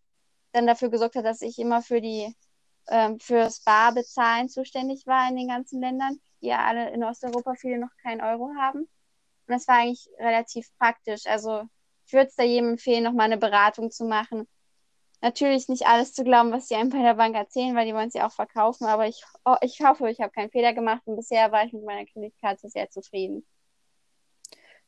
[0.51, 2.35] dann dafür gesorgt hat, dass ich immer für die
[2.89, 7.79] ähm, fürs Barbezahlen zuständig war in den ganzen Ländern, die ja alle in Osteuropa viele
[7.79, 8.79] noch keinen Euro haben.
[8.79, 8.89] Und
[9.47, 11.25] das war eigentlich relativ praktisch.
[11.27, 11.63] Also
[12.09, 14.47] ich würde es da jedem empfehlen, nochmal eine Beratung zu machen.
[15.21, 18.09] Natürlich nicht alles zu glauben, was die einem bei der Bank erzählen, weil die wollen
[18.13, 21.51] ja auch verkaufen, aber ich, oh, ich hoffe, ich habe keinen Fehler gemacht und bisher
[21.51, 23.45] war ich mit meiner Kreditkarte sehr zufrieden.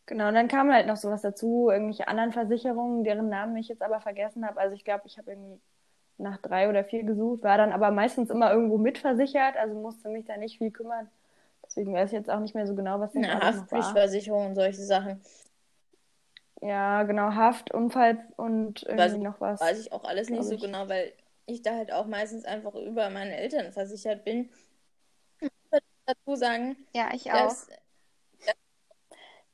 [0.07, 3.83] Genau, und dann kam halt noch sowas dazu, irgendwelche anderen Versicherungen, deren Namen ich jetzt
[3.83, 4.59] aber vergessen habe.
[4.59, 5.61] Also ich glaube, ich habe irgendwie
[6.17, 10.25] nach drei oder vier gesucht, war dann aber meistens immer irgendwo mitversichert, also musste mich
[10.25, 11.07] da nicht viel kümmern.
[11.63, 14.81] Deswegen weiß ich jetzt auch nicht mehr so genau, was das ja, Haftpflichtversicherung und solche
[14.81, 15.21] Sachen.
[16.61, 19.59] Ja, genau, Haft, Unfall und irgendwie weiß, noch was.
[19.59, 20.61] Weiß ich auch alles nicht so ich.
[20.61, 21.11] genau, weil
[21.47, 24.49] ich da halt auch meistens einfach über meine Eltern versichert bin.
[25.39, 27.47] Ich würde dazu sagen, ja, ich auch.
[27.47, 27.67] Dass,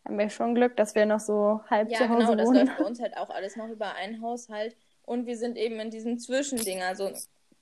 [0.08, 2.56] haben wir schon Glück, dass wir noch so halb ja, zu Hause genau, wohnen.
[2.56, 4.76] Ja, genau, das läuft bei uns halt auch alles noch über einen Haushalt.
[5.04, 6.82] Und wir sind eben in diesem Zwischending.
[6.82, 7.12] Also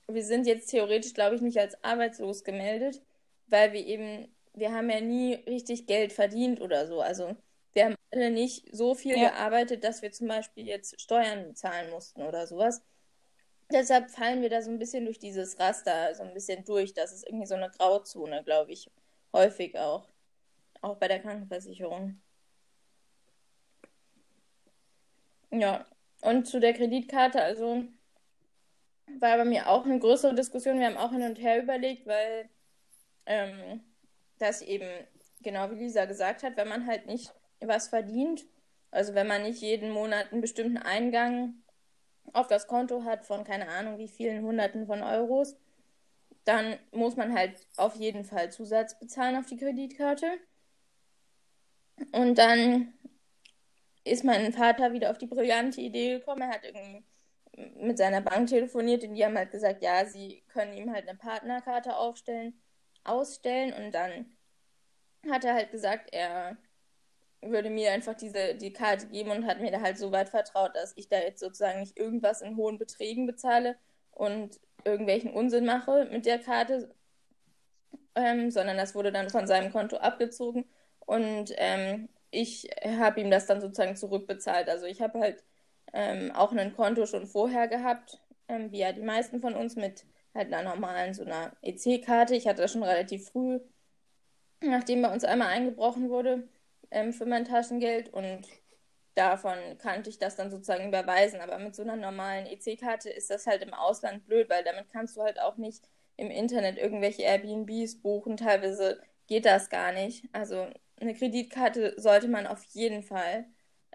[0.08, 3.01] wir sind jetzt theoretisch, glaube ich, nicht als arbeitslos gemeldet,
[3.47, 7.01] weil wir eben, wir haben ja nie richtig Geld verdient oder so.
[7.01, 7.36] Also
[7.75, 9.29] wir haben alle nicht so viel ja.
[9.29, 12.81] gearbeitet, dass wir zum Beispiel jetzt Steuern zahlen mussten oder sowas.
[13.71, 16.93] Deshalb fallen wir da so ein bisschen durch dieses Raster so ein bisschen durch.
[16.93, 18.89] Das ist irgendwie so eine Grauzone, glaube ich,
[19.33, 20.07] häufig auch.
[20.81, 22.21] Auch bei der Krankenversicherung.
[25.51, 25.85] Ja,
[26.21, 27.83] und zu der Kreditkarte, also
[29.19, 30.79] war bei mir auch eine größere Diskussion.
[30.79, 32.49] Wir haben auch hin und her überlegt, weil
[33.25, 33.83] ähm,
[34.38, 34.88] das eben,
[35.41, 37.33] genau wie Lisa gesagt hat, wenn man halt nicht
[37.67, 38.45] was verdient,
[38.91, 41.56] also wenn man nicht jeden Monat einen bestimmten Eingang
[42.34, 45.56] auf das Konto hat von keine Ahnung wie vielen Hunderten von Euros,
[46.45, 50.28] dann muss man halt auf jeden Fall Zusatz bezahlen auf die Kreditkarte.
[52.12, 52.93] Und dann
[54.04, 56.43] ist mein Vater wieder auf die brillante Idee gekommen.
[56.43, 57.04] Er hat irgendwie
[57.78, 61.17] mit seiner Bank telefoniert und die haben halt gesagt, ja, sie können ihm halt eine
[61.17, 62.62] Partnerkarte aufstellen,
[63.04, 64.38] ausstellen und dann
[65.30, 66.58] hat er halt gesagt, er
[67.41, 70.76] würde mir einfach diese die Karte geben und hat mir da halt so weit vertraut,
[70.76, 73.78] dass ich da jetzt sozusagen nicht irgendwas in hohen Beträgen bezahle
[74.12, 76.93] und irgendwelchen Unsinn mache mit der Karte,
[78.15, 80.65] ähm, sondern das wurde dann von seinem Konto abgezogen
[81.00, 84.69] und ähm, ich habe ihm das dann sozusagen zurückbezahlt.
[84.69, 85.43] Also ich habe halt
[85.93, 90.06] ähm, auch ein Konto schon vorher gehabt, ähm, wie ja die meisten von uns mit
[90.34, 92.36] halt einer normalen so einer EC-Karte.
[92.36, 93.60] Ich hatte das schon relativ früh,
[94.62, 96.48] nachdem bei uns einmal eingebrochen wurde
[96.95, 98.47] ähm, für mein Taschengeld und
[99.15, 101.41] davon kannte ich das dann sozusagen überweisen.
[101.41, 105.17] Aber mit so einer normalen EC-Karte ist das halt im Ausland blöd, weil damit kannst
[105.17, 105.84] du halt auch nicht
[106.17, 108.38] im Internet irgendwelche Airbnbs buchen.
[108.38, 110.29] Teilweise geht das gar nicht.
[110.31, 110.67] Also
[110.99, 113.45] eine Kreditkarte sollte man auf jeden Fall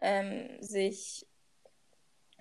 [0.02, 1.26] ähm, sich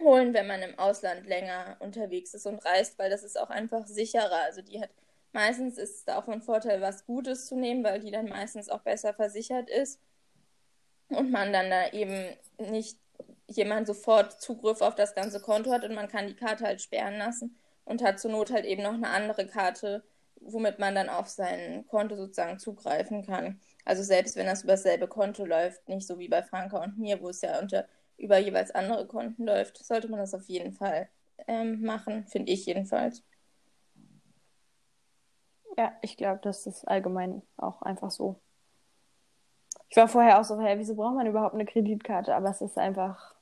[0.02, 3.88] holen, wenn man im Ausland länger unterwegs ist und reist, weil das ist auch einfach
[3.88, 4.44] sicherer.
[4.44, 4.90] Also die hat
[5.32, 8.70] meistens ist es da auch ein Vorteil, was Gutes zu nehmen, weil die dann meistens
[8.70, 10.00] auch besser versichert ist
[11.10, 12.98] und man dann da eben nicht
[13.48, 17.18] jemand sofort Zugriff auf das ganze Konto hat und man kann die Karte halt sperren
[17.18, 20.04] lassen und hat zur Not halt eben noch eine andere Karte,
[20.40, 23.60] womit man dann auf sein Konto sozusagen zugreifen kann.
[23.86, 27.22] Also selbst wenn das über dasselbe Konto läuft, nicht so wie bei Franka und mir,
[27.22, 31.10] wo es ja unter über jeweils andere Konten läuft, sollte man das auf jeden Fall
[31.48, 33.24] ähm, machen, finde ich jedenfalls.
[35.78, 38.40] Ja, ich glaube, das ist allgemein auch einfach so.
[39.90, 42.36] Ich war vorher auch so, hey, wieso braucht man überhaupt eine Kreditkarte?
[42.36, 43.34] Aber es ist einfach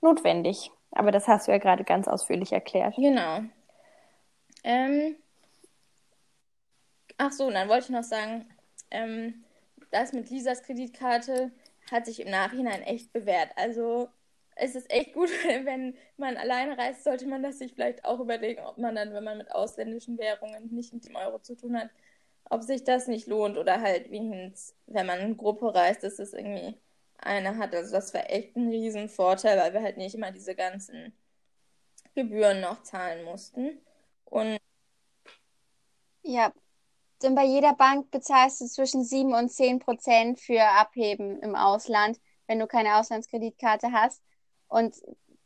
[0.00, 0.70] notwendig.
[0.92, 2.94] Aber das hast du ja gerade ganz ausführlich erklärt.
[2.96, 3.40] Genau.
[4.62, 5.16] Ähm,
[7.16, 8.46] ach so, dann wollte ich noch sagen,
[8.90, 9.44] ähm,
[9.90, 11.50] das mit Lisas Kreditkarte
[11.90, 13.50] hat sich im Nachhinein echt bewährt.
[13.56, 14.08] Also
[14.54, 15.30] es ist echt gut,
[15.64, 19.24] wenn man alleine reist, sollte man das sich vielleicht auch überlegen, ob man dann, wenn
[19.24, 21.90] man mit ausländischen Währungen nicht mit dem Euro zu tun hat,
[22.50, 26.32] ob sich das nicht lohnt oder halt wenigstens, wenn man in Gruppe reist, dass es
[26.32, 26.78] irgendwie
[27.18, 27.74] eine hat.
[27.74, 31.12] Also das wäre echt ein Riesenvorteil, weil wir halt nicht immer diese ganzen
[32.14, 33.78] Gebühren noch zahlen mussten.
[34.24, 34.58] Und
[36.22, 36.52] ja,
[37.22, 42.20] denn bei jeder Bank bezahlst du zwischen 7 und 10 Prozent für Abheben im Ausland,
[42.46, 44.22] wenn du keine Auslandskreditkarte hast.
[44.68, 44.96] Und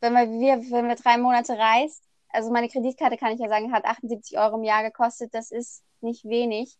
[0.00, 2.05] wenn wir, wenn wir drei Monate reist,
[2.36, 5.82] also meine Kreditkarte kann ich ja sagen, hat 78 Euro im Jahr gekostet, das ist
[6.02, 6.76] nicht wenig.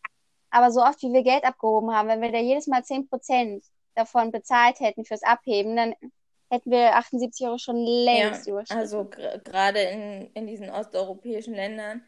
[0.51, 3.64] Aber so oft, wie wir Geld abgehoben haben, wenn wir da jedes Mal 10 Prozent
[3.95, 5.95] davon bezahlt hätten fürs Abheben, dann
[6.51, 8.79] hätten wir 78 Euro schon längst ja, überschritten.
[8.81, 12.03] Also gerade in, in diesen osteuropäischen Ländern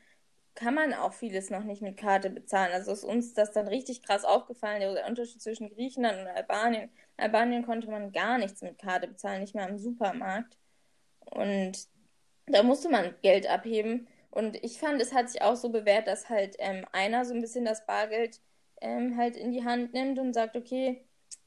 [0.55, 2.73] kann man auch vieles noch nicht mit Karte bezahlen.
[2.73, 6.91] Also ist uns das dann richtig krass aufgefallen, der Unterschied zwischen Griechenland und Albanien.
[7.17, 10.59] In Albanien konnte man gar nichts mit Karte bezahlen, nicht mal im Supermarkt.
[11.21, 11.89] Und
[12.51, 14.09] da musste man Geld abheben.
[14.31, 17.41] Und ich fand, es hat sich auch so bewährt, dass halt ähm, einer so ein
[17.41, 18.41] bisschen das Bargeld
[18.81, 21.05] ähm, halt in die Hand nimmt und sagt, okay,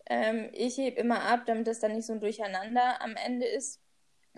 [0.07, 3.79] ähm, ich hebe immer ab, damit das dann nicht so ein Durcheinander am Ende ist.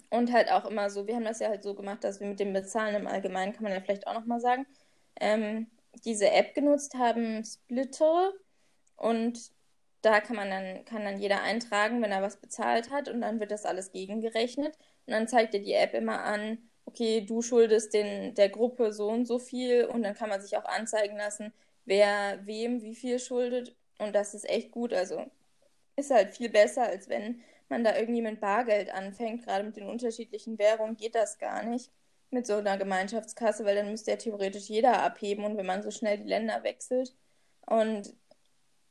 [0.09, 2.39] Und halt auch immer so, wir haben das ja halt so gemacht, dass wir mit
[2.39, 4.65] dem Bezahlen im Allgemeinen, kann man ja vielleicht auch nochmal sagen,
[5.19, 5.67] ähm,
[6.05, 8.31] diese App genutzt haben, Splitter.
[8.95, 9.51] Und
[10.01, 13.39] da kann man dann, kann dann jeder eintragen, wenn er was bezahlt hat und dann
[13.39, 14.77] wird das alles gegengerechnet.
[15.05, 19.09] Und dann zeigt dir die App immer an, okay, du schuldest den, der Gruppe so
[19.09, 21.53] und so viel und dann kann man sich auch anzeigen lassen,
[21.85, 23.75] wer wem wie viel schuldet.
[23.99, 24.93] Und das ist echt gut.
[24.93, 25.25] Also
[25.95, 29.45] ist halt viel besser, als wenn man da irgendwie mit Bargeld anfängt.
[29.45, 31.91] Gerade mit den unterschiedlichen Währungen geht das gar nicht
[32.31, 35.91] mit so einer Gemeinschaftskasse, weil dann müsste ja theoretisch jeder abheben und wenn man so
[35.91, 37.15] schnell die Länder wechselt.
[37.67, 38.13] Und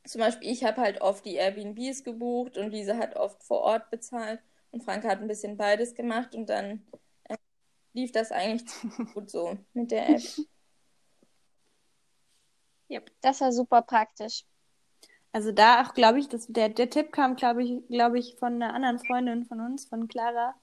[0.04, 3.90] zum Beispiel, ich habe halt oft die Airbnbs gebucht und Lisa hat oft vor Ort
[3.90, 4.40] bezahlt
[4.72, 6.84] und Frank hat ein bisschen beides gemacht und dann
[7.24, 7.36] äh,
[7.92, 8.68] lief das eigentlich
[9.14, 10.22] gut so mit der App.
[12.90, 13.10] Yep.
[13.20, 14.44] Das war super praktisch.
[15.32, 18.54] Also da auch, glaube ich, dass der, der Tipp kam, glaube ich, glaube ich, von
[18.54, 20.54] einer anderen Freundin von uns, von Clara.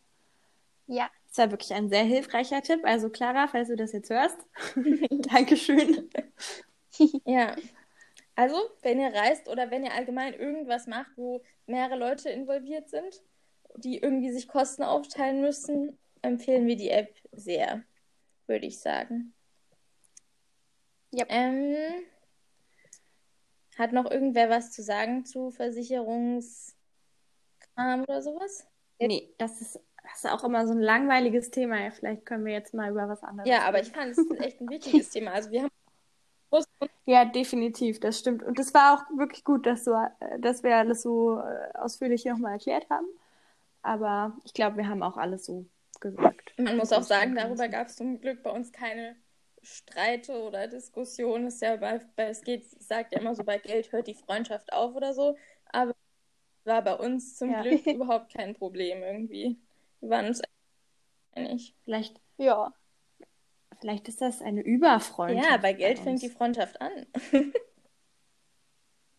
[0.86, 1.10] Ja.
[1.30, 2.82] Das war wirklich ein sehr hilfreicher Tipp.
[2.84, 4.38] Also Clara, falls du das jetzt hörst,
[5.32, 6.10] Dankeschön.
[7.26, 7.56] ja.
[8.36, 13.22] Also, wenn ihr reist oder wenn ihr allgemein irgendwas macht, wo mehrere Leute involviert sind,
[13.76, 17.84] die irgendwie sich Kosten aufteilen müssen, empfehlen wir die App sehr,
[18.48, 19.34] würde ich sagen.
[21.12, 21.26] Ja.
[21.30, 21.76] Ähm,
[23.78, 26.76] hat noch irgendwer was zu sagen zu Versicherungskram
[28.08, 28.68] oder sowas?
[29.00, 31.90] Nee, das ist, das ist auch immer so ein langweiliges Thema.
[31.92, 34.70] Vielleicht können wir jetzt mal über was anderes Ja, aber ich fand es echt ein
[34.70, 35.32] wichtiges Thema.
[35.32, 35.70] Also wir haben
[37.06, 38.44] ja, definitiv, das stimmt.
[38.44, 39.96] Und es war auch wirklich gut, dass, so,
[40.40, 43.08] dass wir alles so äh, ausführlich nochmal erklärt haben.
[43.82, 45.66] Aber ich glaube, wir haben auch alles so
[46.00, 46.54] gesagt.
[46.58, 49.16] Man muss auch sagen, darüber gab es zum Glück bei uns keine
[49.62, 51.48] Streite oder Diskussionen.
[51.48, 54.74] Ist ja bei, bei es geht, sagt ja immer so, bei Geld hört die Freundschaft
[54.74, 55.38] auf oder so.
[55.72, 55.94] Aber
[56.66, 57.62] war bei uns zum ja.
[57.62, 59.60] Glück überhaupt kein Problem irgendwie.
[60.02, 60.42] Wir waren uns
[61.34, 61.76] einig.
[61.84, 62.20] Vielleicht.
[62.38, 62.74] Ja.
[63.80, 65.50] Vielleicht ist das eine Überfreundschaft.
[65.50, 67.06] Ja, bei Geld bei fängt die Freundschaft an.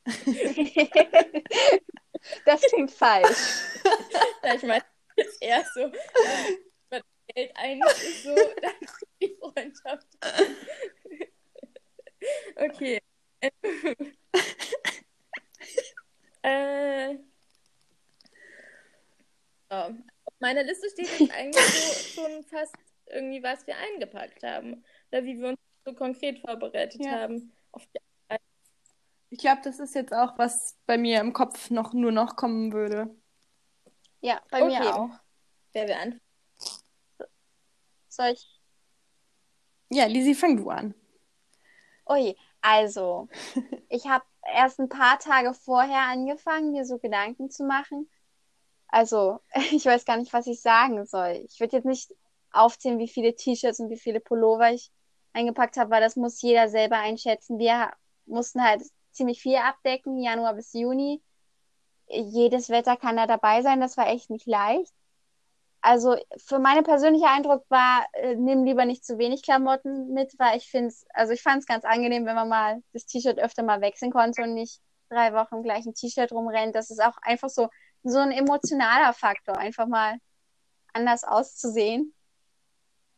[2.44, 3.78] das klingt falsch.
[4.54, 4.84] Ich meine,
[5.40, 5.92] eher so,
[6.88, 7.02] wenn
[7.34, 8.72] Geld einig ist, so, dann
[9.20, 10.06] die Freundschaft.
[12.56, 13.00] okay.
[16.42, 17.16] äh,
[19.70, 19.90] oh.
[20.24, 22.74] Auf meiner Liste steht jetzt eigentlich so, schon fast
[23.06, 24.84] irgendwie, was wir eingepackt haben.
[25.10, 27.12] Oder wie wir uns so konkret vorbereitet ja.
[27.12, 27.52] haben.
[29.30, 32.72] Ich glaube, das ist jetzt auch, was bei mir im Kopf noch nur noch kommen
[32.72, 33.16] würde.
[34.20, 34.78] Ja, bei okay.
[34.80, 35.10] mir auch.
[35.72, 36.20] Wer will anfangen?
[38.08, 38.60] Soll ich?
[39.88, 40.94] Ja, Lisi, fang du an.
[42.08, 43.28] Ui, also,
[43.88, 48.10] ich habe erst ein paar Tage vorher angefangen, mir so Gedanken zu machen.
[48.88, 49.38] Also,
[49.70, 51.44] ich weiß gar nicht, was ich sagen soll.
[51.48, 52.12] Ich würde jetzt nicht
[52.50, 54.90] aufzählen, wie viele T-Shirts und wie viele Pullover ich
[55.32, 57.60] eingepackt habe, weil das muss jeder selber einschätzen.
[57.60, 57.92] Wir
[58.26, 58.82] mussten halt
[59.12, 61.22] ziemlich viel abdecken, Januar bis Juni.
[62.08, 64.92] Jedes Wetter kann da dabei sein, das war echt nicht leicht.
[65.82, 70.58] Also für meine persönliche Eindruck war, äh, nimm lieber nicht zu wenig Klamotten mit, weil
[70.58, 73.62] ich finde es, also ich fand es ganz angenehm, wenn man mal das T-Shirt öfter
[73.62, 76.74] mal wechseln konnte und nicht drei Wochen im gleichen T-Shirt rumrennt.
[76.74, 77.68] Das ist auch einfach so,
[78.02, 80.18] so ein emotionaler Faktor, einfach mal
[80.92, 82.14] anders auszusehen.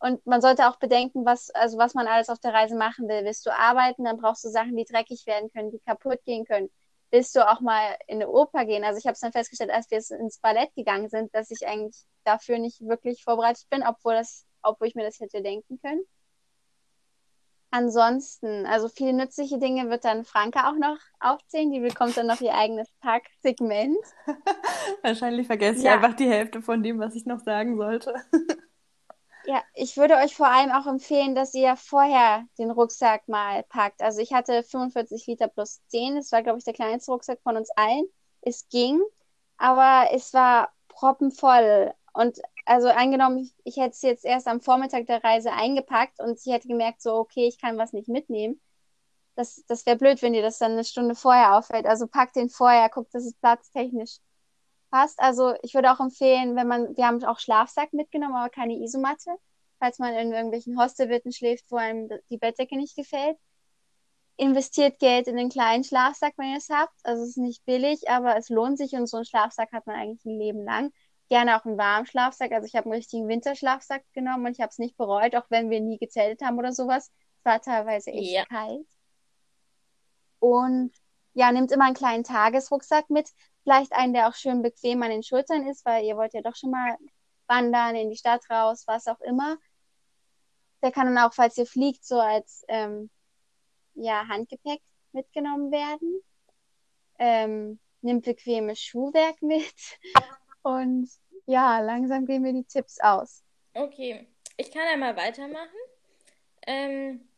[0.03, 3.24] Und man sollte auch bedenken, was, also was man alles auf der Reise machen will.
[3.24, 6.70] Willst du arbeiten, dann brauchst du Sachen, die dreckig werden können, die kaputt gehen können.
[7.12, 8.82] Willst du auch mal in eine Oper gehen?
[8.82, 12.03] Also ich habe es dann festgestellt, als wir ins Ballett gegangen sind, dass ich eigentlich
[12.24, 16.03] dafür nicht wirklich vorbereitet bin, obwohl das, obwohl ich mir das hätte denken können.
[17.70, 21.70] ansonsten, also viele nützliche Dinge wird dann Franka auch noch aufzählen.
[21.70, 24.05] Die bekommt dann noch ihr eigenes Packsegment.
[25.03, 25.94] Wahrscheinlich vergesse ich ja.
[25.94, 28.14] einfach die Hälfte von dem, was ich noch sagen sollte.
[29.45, 34.03] ja, ich würde euch vor allem auch empfehlen, dass ihr vorher den Rucksack mal packt.
[34.03, 36.16] Also ich hatte 45 Liter plus 10.
[36.16, 38.05] Das war, glaube ich, der kleinste Rucksack von uns allen.
[38.40, 39.01] Es ging,
[39.57, 41.93] aber es war proppenvoll.
[42.12, 46.38] Und also angenommen, ich, ich hätte es jetzt erst am Vormittag der Reise eingepackt und
[46.45, 48.61] ich hätte gemerkt, so, okay, ich kann was nicht mitnehmen.
[49.34, 51.86] Das, das wäre blöd, wenn dir das dann eine Stunde vorher auffällt.
[51.86, 54.18] Also pack den vorher, guck, dass es platztechnisch
[54.93, 55.18] passt.
[55.18, 59.30] Also ich würde auch empfehlen, wenn man, wir haben auch Schlafsack mitgenommen, aber keine Isomatte,
[59.80, 63.36] falls man in irgendwelchen Hostelwitten schläft, wo einem die Bettdecke nicht gefällt.
[64.36, 66.95] Investiert Geld in den kleinen Schlafsack, wenn ihr es habt.
[67.03, 69.97] Also es ist nicht billig, aber es lohnt sich und so einen Schlafsack hat man
[69.97, 70.93] eigentlich ein Leben lang
[71.32, 72.53] gerne auch einen warmen Schlafsack.
[72.53, 75.70] Also ich habe einen richtigen Winterschlafsack genommen und ich habe es nicht bereut, auch wenn
[75.70, 77.11] wir nie gezeltet haben oder sowas.
[77.38, 78.45] Es war teilweise echt ja.
[78.45, 78.86] kalt.
[80.38, 80.93] Und
[81.32, 83.30] ja, nimmt immer einen kleinen Tagesrucksack mit.
[83.62, 86.56] Vielleicht einen, der auch schön bequem an den Schultern ist, weil ihr wollt ja doch
[86.56, 86.96] schon mal
[87.46, 89.56] wandern, in die Stadt raus, was auch immer.
[90.82, 93.08] Der kann dann auch, falls ihr fliegt, so als ähm,
[93.94, 94.80] ja, Handgepäck
[95.12, 96.20] mitgenommen werden.
[97.18, 99.74] Ähm, nimmt bequemes Schuhwerk mit.
[100.62, 101.08] Und
[101.46, 103.44] ja, langsam gehen mir die Tipps aus.
[103.74, 105.68] Okay, ich kann ja mal weitermachen.
[106.66, 107.28] Ähm,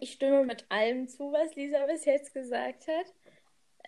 [0.00, 3.14] ich stimme mit allem zu, was Lisa bis jetzt gesagt hat.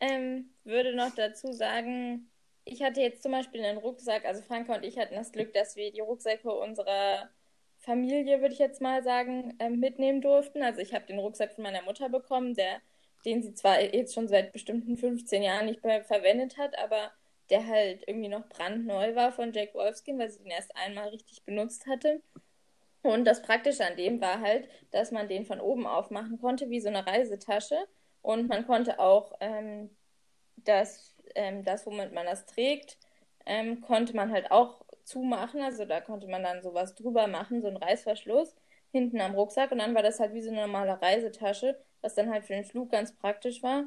[0.00, 2.30] Ähm, würde noch dazu sagen,
[2.64, 5.76] ich hatte jetzt zum Beispiel einen Rucksack, also Franka und ich hatten das Glück, dass
[5.76, 7.30] wir die Rucksäcke unserer
[7.78, 10.62] Familie, würde ich jetzt mal sagen, ähm, mitnehmen durften.
[10.62, 12.80] Also ich habe den Rucksack von meiner Mutter bekommen, der,
[13.24, 17.10] den sie zwar jetzt schon seit bestimmten 15 Jahren nicht mehr verwendet hat, aber
[17.48, 21.44] der halt irgendwie noch brandneu war von Jack Wolfskin, weil sie ihn erst einmal richtig
[21.44, 22.22] benutzt hatte.
[23.02, 26.80] Und das Praktische an dem war halt, dass man den von oben aufmachen konnte, wie
[26.80, 27.78] so eine Reisetasche.
[28.22, 29.90] Und man konnte auch ähm,
[30.64, 32.98] das, ähm, das, womit man das trägt,
[33.46, 35.62] ähm, konnte man halt auch zumachen.
[35.62, 38.54] Also da konnte man dann sowas drüber machen, so ein Reißverschluss
[38.92, 39.72] hinten am Rucksack.
[39.72, 42.64] Und dann war das halt wie so eine normale Reisetasche, was dann halt für den
[42.64, 43.84] Flug ganz praktisch war.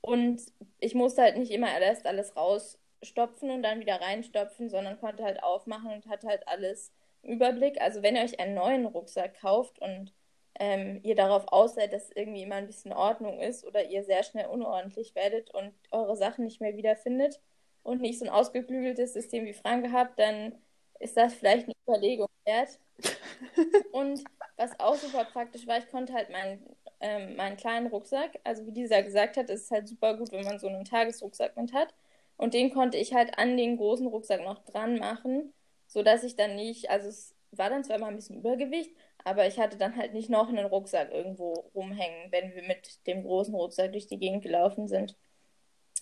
[0.00, 0.40] Und
[0.78, 5.24] ich musste halt nicht immer erst alles raus stopfen und dann wieder reinstopfen, sondern konnte
[5.24, 7.80] halt aufmachen und hat halt alles im Überblick.
[7.80, 10.12] Also wenn ihr euch einen neuen Rucksack kauft und
[10.58, 14.22] ähm, ihr darauf aus seid, dass irgendwie immer ein bisschen Ordnung ist oder ihr sehr
[14.22, 17.40] schnell unordentlich werdet und eure Sachen nicht mehr wiederfindet
[17.82, 20.54] und nicht so ein ausgeklügeltes System wie Frank gehabt, dann
[20.98, 22.78] ist das vielleicht eine Überlegung wert.
[23.92, 24.24] und
[24.56, 28.72] was auch super praktisch war, ich konnte halt meinen, ähm, meinen kleinen Rucksack, also wie
[28.72, 31.94] dieser gesagt hat, ist es halt super gut, wenn man so einen Tagesrucksack mit hat.
[32.38, 35.52] Und den konnte ich halt an den großen Rucksack noch dran machen,
[35.86, 38.94] sodass ich dann nicht, also es war dann zwar mal ein bisschen Übergewicht,
[39.26, 43.24] aber ich hatte dann halt nicht noch einen Rucksack irgendwo rumhängen, wenn wir mit dem
[43.24, 45.16] großen Rucksack durch die Gegend gelaufen sind.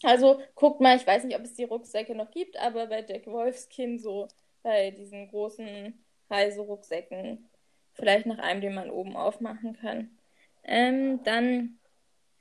[0.03, 3.27] Also guckt mal, ich weiß nicht, ob es die Rucksäcke noch gibt, aber bei Jack
[3.27, 4.29] Wolfskin so
[4.62, 7.49] bei diesen großen Reiserucksäcken
[7.95, 10.11] vielleicht nach einem, den man oben aufmachen kann.
[10.62, 11.79] Ähm, dann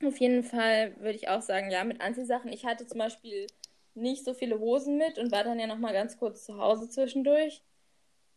[0.04, 2.52] auf jeden Fall würde ich auch sagen, ja, mit Anziehsachen.
[2.52, 3.48] Ich hatte zum Beispiel
[3.94, 6.90] nicht so viele Hosen mit und war dann ja noch mal ganz kurz zu Hause
[6.90, 7.64] zwischendurch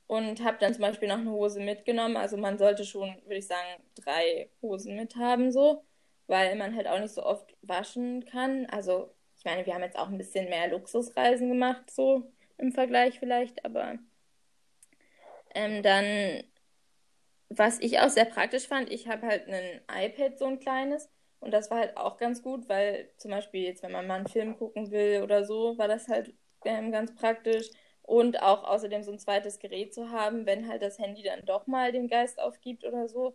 [0.07, 2.17] und habe dann zum Beispiel noch eine Hose mitgenommen.
[2.17, 5.85] Also man sollte schon, würde ich sagen, drei Hosen mit haben so,
[6.27, 8.67] weil man halt auch nicht so oft waschen kann.
[8.67, 13.19] Also ich meine, wir haben jetzt auch ein bisschen mehr Luxusreisen gemacht so im Vergleich
[13.19, 13.99] vielleicht, aber
[15.55, 16.45] ähm, dann
[17.49, 21.09] was ich auch sehr praktisch fand, ich habe halt ein iPad so ein kleines
[21.41, 24.27] und das war halt auch ganz gut, weil zum Beispiel jetzt, wenn man mal einen
[24.27, 26.35] Film gucken will oder so, war das halt
[26.65, 27.71] ähm, ganz praktisch.
[28.07, 31.67] Und auch außerdem so ein zweites Gerät zu haben, wenn halt das Handy dann doch
[31.67, 33.35] mal den Geist aufgibt oder so,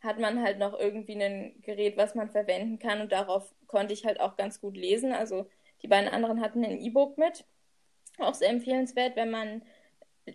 [0.00, 3.02] hat man halt noch irgendwie ein Gerät, was man verwenden kann.
[3.02, 5.12] Und darauf konnte ich halt auch ganz gut lesen.
[5.12, 5.46] Also
[5.82, 7.44] die beiden anderen hatten ein E-Book mit.
[8.18, 9.62] Auch sehr empfehlenswert, wenn man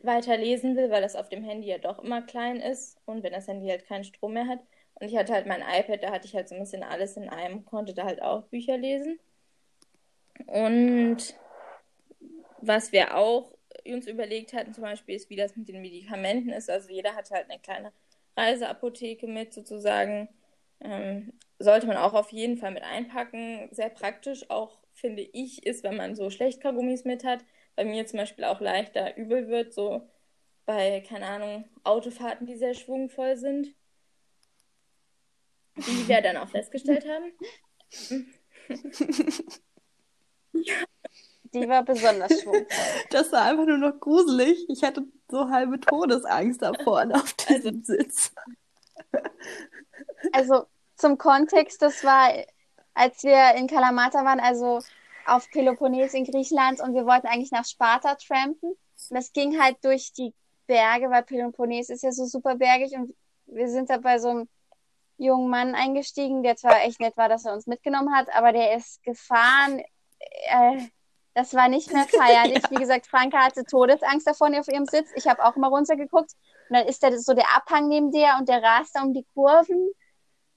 [0.03, 3.33] weiter lesen will, weil das auf dem Handy ja doch immer klein ist und wenn
[3.33, 4.59] das Handy halt keinen Strom mehr hat.
[4.95, 7.29] Und ich hatte halt mein iPad, da hatte ich halt so ein bisschen alles in
[7.29, 9.19] einem, konnte da halt auch Bücher lesen.
[10.45, 11.35] Und
[12.61, 13.51] was wir auch
[13.85, 16.69] uns überlegt hatten, zum Beispiel, ist, wie das mit den Medikamenten ist.
[16.69, 17.91] Also jeder hat halt eine kleine
[18.37, 20.29] Reiseapotheke mit sozusagen.
[20.81, 23.69] Ähm, sollte man auch auf jeden Fall mit einpacken.
[23.71, 27.43] Sehr praktisch auch, finde ich, ist, wenn man so Schlechtkaugummis mit hat.
[27.75, 30.09] Bei mir zum Beispiel auch leichter übel wird, so
[30.65, 33.75] bei, keine Ahnung, Autofahrten, die sehr schwungvoll sind
[35.75, 37.31] wie wir dann auch festgestellt haben.
[41.53, 42.65] Die war besonders schwungvoll.
[43.09, 44.65] Das war einfach nur noch gruselig.
[44.69, 48.33] Ich hatte so halbe Todesangst da vorne auf diesem also, Sitz.
[50.31, 52.31] Also zum Kontext, das war,
[52.93, 54.79] als wir in Kalamata waren, also
[55.25, 58.71] auf Peloponnes in Griechenland und wir wollten eigentlich nach Sparta trampen.
[58.71, 60.33] Und das ging halt durch die
[60.67, 63.13] Berge, weil Peloponnes ist ja so super bergig und
[63.47, 64.49] wir sind da bei so einem
[65.17, 68.75] jungen Mann eingestiegen, der zwar echt nett war, dass er uns mitgenommen hat, aber der
[68.75, 69.81] ist gefahren.
[70.19, 70.87] Äh,
[71.33, 72.63] das war nicht mehr feierlich.
[72.63, 72.71] ja.
[72.71, 75.09] Wie gesagt, Franka hatte Todesangst davon auf ihrem Sitz.
[75.15, 76.31] Ich habe auch immer runtergeguckt.
[76.69, 79.25] Und dann ist da so der Abhang neben dir und der rast da um die
[79.33, 79.91] Kurven,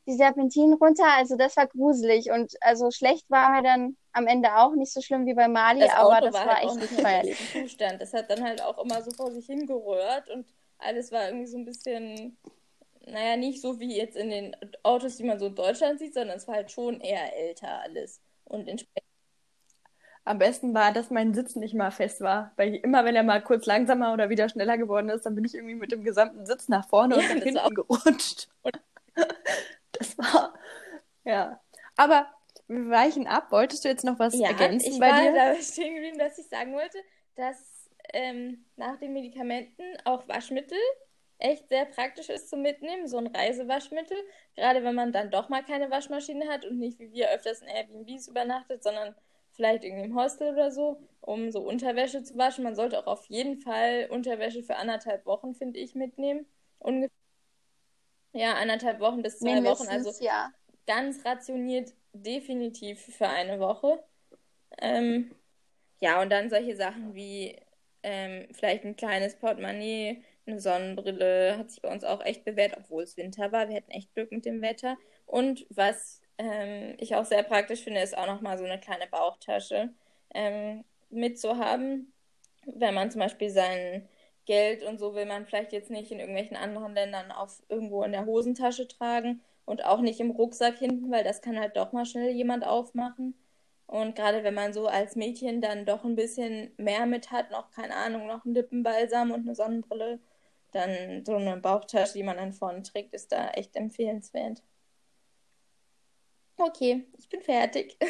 [0.07, 1.07] die Serpentinen runter.
[1.17, 2.31] Also das war gruselig.
[2.31, 5.81] Und also schlecht war mir dann am Ende auch nicht so schlimm wie bei Mali,
[5.81, 7.53] das aber das war, war halt echt nicht feierlich.
[7.53, 8.01] Zustand.
[8.01, 10.47] Das hat dann halt auch immer so vor sich hingerührt und
[10.79, 12.37] alles war irgendwie so ein bisschen,
[13.07, 16.37] naja, nicht so wie jetzt in den Autos, die man so in Deutschland sieht, sondern
[16.37, 18.21] es war halt schon eher älter alles.
[18.45, 19.04] Und entsprechend
[20.25, 22.53] am besten war, dass mein Sitz nicht mal fest war.
[22.57, 25.55] Weil immer, wenn er mal kurz langsamer oder wieder schneller geworden ist, dann bin ich
[25.55, 28.49] irgendwie mit dem gesamten Sitz nach vorne ja, und dann hinten gerutscht.
[29.93, 30.55] das war,
[31.25, 31.61] ja.
[31.97, 32.27] Aber
[32.69, 33.49] wir weichen ab.
[33.51, 35.33] Wolltest du jetzt noch was ja, ergänzen ich bei war dir?
[35.33, 36.99] da stehen geblieben, dass ich sagen wollte,
[37.37, 40.79] dass ähm, nach den Medikamenten auch Waschmittel
[41.39, 44.17] echt sehr praktisch ist zum Mitnehmen, so ein Reisewaschmittel.
[44.57, 47.69] Gerade wenn man dann doch mal keine Waschmaschine hat und nicht wie wir öfters in
[47.69, 49.15] Airbnbs übernachtet, sondern
[49.55, 52.65] vielleicht irgendwie im Hostel oder so, um so Unterwäsche zu waschen.
[52.65, 56.47] Man sollte auch auf jeden Fall Unterwäsche für anderthalb Wochen, finde ich, mitnehmen.
[56.79, 57.11] Ungefähr.
[58.33, 59.97] Ja, anderthalb Wochen bis zwei Mindestens, Wochen.
[59.97, 60.53] Also ja.
[60.87, 64.03] ganz rationiert definitiv für eine Woche.
[64.79, 65.31] Ähm,
[66.01, 67.57] ja, und dann solche Sachen wie
[68.03, 73.05] ähm, vielleicht ein kleines Portemonnaie, eine Sonnenbrille, hat sich bei uns auch echt bewährt, obwohl
[73.05, 73.69] es Winter war.
[73.69, 74.99] Wir hatten echt Glück mit dem Wetter.
[75.27, 79.91] Und was ähm, ich auch sehr praktisch finde, ist auch nochmal so eine kleine Bauchtasche
[80.35, 82.13] ähm, mitzuhaben,
[82.67, 84.09] wenn man zum Beispiel sein
[84.47, 88.13] Geld und so will man vielleicht jetzt nicht in irgendwelchen anderen Ländern auf irgendwo in
[88.13, 92.05] der Hosentasche tragen und auch nicht im Rucksack hinten, weil das kann halt doch mal
[92.07, 93.35] schnell jemand aufmachen.
[93.87, 97.71] Und gerade wenn man so als Mädchen dann doch ein bisschen mehr mit hat, noch
[97.71, 100.21] keine Ahnung, noch ein Lippenbalsam und eine Sonnenbrille,
[100.73, 104.63] dann so eine Bauchtasche, die man dann vorne trägt, ist da echt empfehlenswert.
[106.57, 107.97] Okay, ich bin fertig.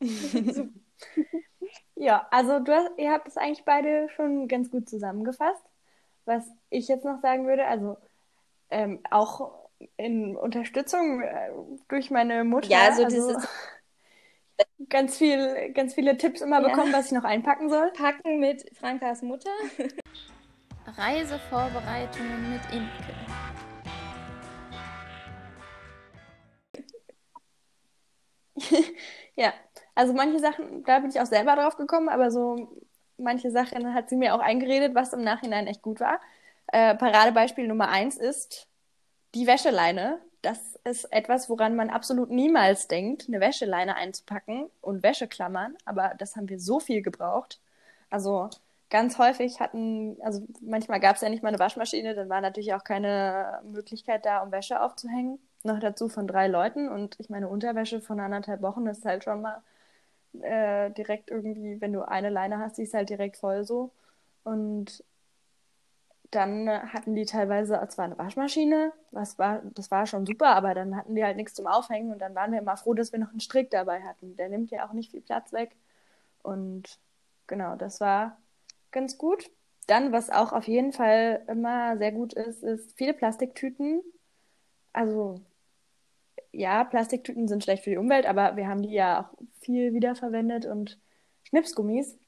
[1.94, 5.62] ja, also du hast, ihr habt es eigentlich beide schon ganz gut zusammengefasst.
[6.24, 7.96] Was ich jetzt noch sagen würde, also
[8.70, 11.50] ähm, auch in Unterstützung äh,
[11.88, 12.68] durch meine Mutter.
[12.68, 13.48] Ja, also, also dieses
[14.88, 16.68] ganz viel, ganz viele Tipps immer ja.
[16.68, 17.90] bekommen, was ich noch einpacken soll.
[17.92, 19.50] Packen mit Frankas Mutter.
[20.96, 23.14] Reisevorbereitungen mit Imke.
[29.36, 29.52] ja,
[29.94, 32.68] also manche Sachen, da bin ich auch selber drauf gekommen, aber so
[33.18, 36.20] manche Sachen hat sie mir auch eingeredet, was im Nachhinein echt gut war.
[36.68, 38.68] Äh, Paradebeispiel Nummer eins ist
[39.34, 40.20] die Wäscheleine.
[40.42, 46.36] Das ist etwas, woran man absolut niemals denkt, eine Wäscheleine einzupacken und Wäscheklammern, aber das
[46.36, 47.60] haben wir so viel gebraucht.
[48.10, 48.48] Also
[48.90, 52.72] ganz häufig hatten, also manchmal gab es ja nicht mal eine Waschmaschine, dann war natürlich
[52.74, 57.48] auch keine Möglichkeit da, um Wäsche aufzuhängen noch dazu von drei Leuten und ich meine,
[57.48, 59.62] Unterwäsche von anderthalb Wochen ist halt schon mal
[60.40, 63.90] äh, direkt irgendwie, wenn du eine Leine hast, die ist halt direkt voll so.
[64.44, 65.04] Und
[66.30, 70.96] dann hatten die teilweise zwar eine Waschmaschine, was war, das war schon super, aber dann
[70.96, 73.30] hatten die halt nichts zum Aufhängen und dann waren wir immer froh, dass wir noch
[73.30, 74.36] einen Strick dabei hatten.
[74.36, 75.74] Der nimmt ja auch nicht viel Platz weg.
[76.42, 76.98] Und
[77.46, 78.36] genau, das war
[78.92, 79.50] ganz gut.
[79.86, 84.02] Dann, was auch auf jeden Fall immer sehr gut ist, ist viele Plastiktüten.
[84.92, 85.40] Also
[86.58, 90.66] ja, Plastiktüten sind schlecht für die Umwelt, aber wir haben die ja auch viel wiederverwendet
[90.66, 90.98] und
[91.44, 92.18] Schnipsgummis.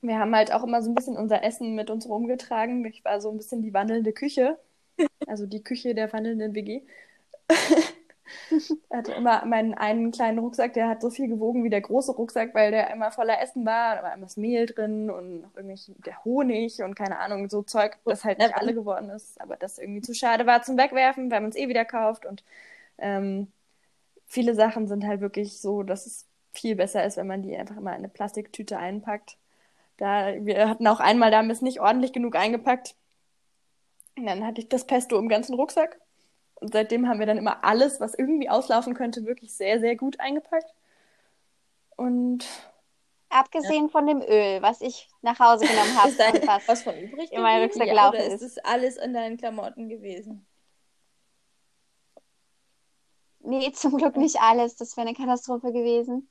[0.00, 2.84] Wir haben halt auch immer so ein bisschen unser Essen mit uns rumgetragen.
[2.86, 4.58] Ich war so ein bisschen die wandelnde Küche,
[5.28, 6.82] also die Küche der wandelnden WG.
[8.90, 12.54] hatte immer meinen einen kleinen Rucksack, der hat so viel gewogen wie der große Rucksack,
[12.54, 13.96] weil der immer voller Essen war.
[13.96, 17.62] Da war immer das Mehl drin und noch irgendwie der Honig und keine Ahnung, so
[17.62, 21.30] Zeug, das halt nicht alle geworden ist, aber das irgendwie zu schade war zum Wegwerfen,
[21.30, 22.42] weil man es eh wieder kauft und
[22.98, 23.52] ähm,
[24.26, 27.76] viele Sachen sind halt wirklich so, dass es viel besser ist, wenn man die einfach
[27.76, 29.36] immer in eine Plastiktüte einpackt.
[29.96, 32.94] Da, wir hatten auch einmal, da haben wir es nicht ordentlich genug eingepackt.
[34.16, 35.98] Und dann hatte ich das Pesto im ganzen Rucksack.
[36.56, 40.20] Und seitdem haben wir dann immer alles, was irgendwie auslaufen könnte, wirklich sehr, sehr gut
[40.20, 40.72] eingepackt.
[41.96, 42.46] Und
[43.32, 43.88] Abgesehen ja.
[43.88, 46.10] von dem Öl, was ich nach Hause genommen habe.
[46.10, 49.38] ist da was von übrig in meinem Rucksack ja, Oder ist es alles in deinen
[49.38, 50.46] Klamotten gewesen?
[53.44, 54.76] Nee, zum Glück nicht alles.
[54.76, 56.28] Das wäre eine Katastrophe gewesen.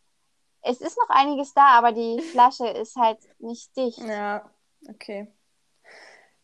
[0.62, 4.00] Es ist noch einiges da, aber die Flasche ist halt nicht dicht.
[4.00, 4.50] Ja,
[4.90, 5.28] okay.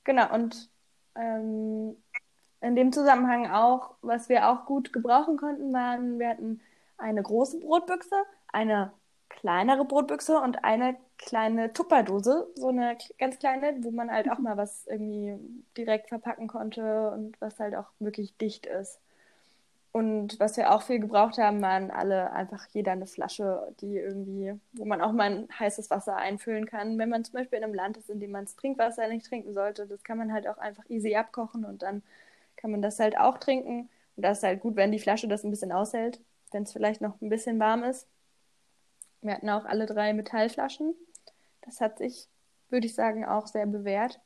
[0.03, 0.70] Genau, und
[1.15, 1.95] ähm,
[2.61, 6.61] in dem Zusammenhang auch, was wir auch gut gebrauchen konnten, waren, wir hatten
[6.97, 8.15] eine große Brotbüchse,
[8.51, 8.91] eine
[9.30, 14.57] kleinere Brotbüchse und eine kleine Tupperdose, so eine ganz kleine, wo man halt auch mal
[14.57, 15.38] was irgendwie
[15.76, 18.99] direkt verpacken konnte und was halt auch wirklich dicht ist.
[19.91, 24.53] Und was wir auch viel gebraucht haben, waren alle einfach jeder eine Flasche, die irgendwie,
[24.73, 26.99] wo man auch mal ein heißes Wasser einfüllen kann.
[26.99, 29.53] Wenn man zum Beispiel in einem Land ist, in dem man das Trinkwasser nicht trinken
[29.53, 32.03] sollte, das kann man halt auch einfach easy abkochen und dann
[32.57, 33.89] kann man das halt auch trinken.
[34.15, 36.19] Und das ist halt gut, wenn die Flasche das ein bisschen aushält,
[36.51, 38.07] wenn es vielleicht noch ein bisschen warm ist.
[39.21, 40.93] Wir hatten auch alle drei Metallflaschen.
[41.61, 42.27] Das hat sich,
[42.69, 44.19] würde ich sagen, auch sehr bewährt.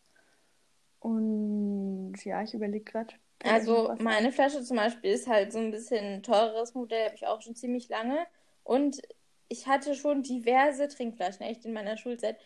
[1.00, 3.14] Und ja, ich überlege gerade.
[3.44, 7.28] Also meine Flasche zum Beispiel ist halt so ein bisschen ein teureres Modell, habe ich
[7.28, 8.26] auch schon ziemlich lange.
[8.64, 9.02] Und
[9.48, 12.38] ich hatte schon diverse Trinkflaschen, echt in meiner Schulzeit.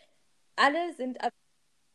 [0.55, 1.33] Alle sind ab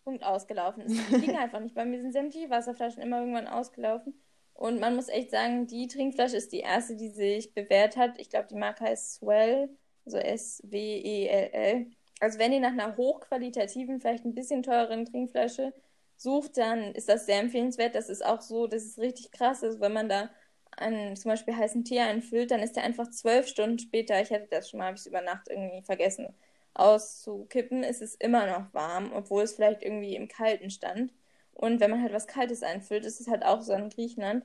[0.05, 0.83] Punkt ausgelaufen.
[0.83, 1.75] Es ging einfach nicht.
[1.75, 4.15] Bei mir sind sämtliche Wasserflaschen immer irgendwann ausgelaufen.
[4.55, 8.19] Und man muss echt sagen, die Trinkflasche ist die erste, die sich bewährt hat.
[8.19, 9.71] Ich glaube, die Marke heißt Swell,
[10.05, 11.87] also S-W-E-L-L.
[12.21, 15.73] Also wenn ihr nach einer hochqualitativen, vielleicht ein bisschen teureren Trinkflasche
[16.21, 17.95] sucht, dann ist das sehr empfehlenswert.
[17.95, 19.63] Das ist auch so, das ist richtig krass.
[19.65, 20.31] Also wenn man da
[20.73, 24.49] einen zum Beispiel heißen Tee einfüllt, dann ist der einfach zwölf Stunden später, ich hatte
[24.51, 26.35] das schon mal, habe ich es über Nacht irgendwie vergessen,
[26.75, 31.13] auszukippen, ist es immer noch warm, obwohl es vielleicht irgendwie im Kalten stand.
[31.53, 34.45] Und wenn man halt was Kaltes einfüllt, ist es halt auch so in Griechenland,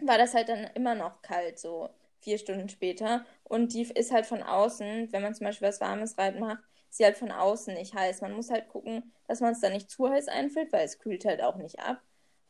[0.00, 1.90] war das halt dann immer noch kalt, so
[2.20, 3.24] vier Stunden später.
[3.44, 7.04] Und die ist halt von außen, wenn man zum Beispiel was Warmes reinmacht, ist sie
[7.04, 8.20] halt von außen nicht heiß.
[8.22, 11.24] Man muss halt gucken, dass man es dann nicht zu heiß einfüllt, weil es kühlt
[11.24, 12.00] halt auch nicht ab.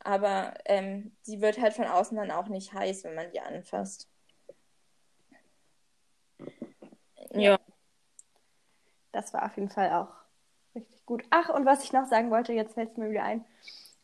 [0.00, 4.08] Aber ähm, sie wird halt von außen dann auch nicht heiß, wenn man die anfasst.
[7.32, 7.58] Ja.
[9.12, 10.14] Das war auf jeden Fall auch
[10.74, 11.24] richtig gut.
[11.30, 13.44] Ach, und was ich noch sagen wollte, jetzt fällt es mir wieder ein.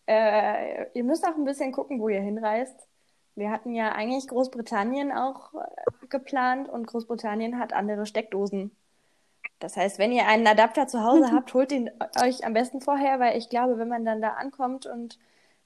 [0.07, 2.89] Äh, ihr müsst auch ein bisschen gucken, wo ihr hinreist.
[3.37, 8.77] Wir hatten ja eigentlich Großbritannien auch äh, geplant und Großbritannien hat andere Steckdosen.
[9.65, 11.91] Das heißt, wenn ihr einen Adapter zu Hause habt, holt ihn
[12.23, 15.19] euch am besten vorher, weil ich glaube, wenn man dann da ankommt und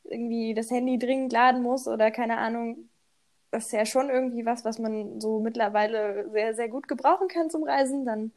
[0.05, 2.88] irgendwie das Handy dringend laden muss oder keine Ahnung,
[3.51, 7.51] das ist ja schon irgendwie was, was man so mittlerweile sehr, sehr gut gebrauchen kann
[7.51, 8.30] zum Reisen, dann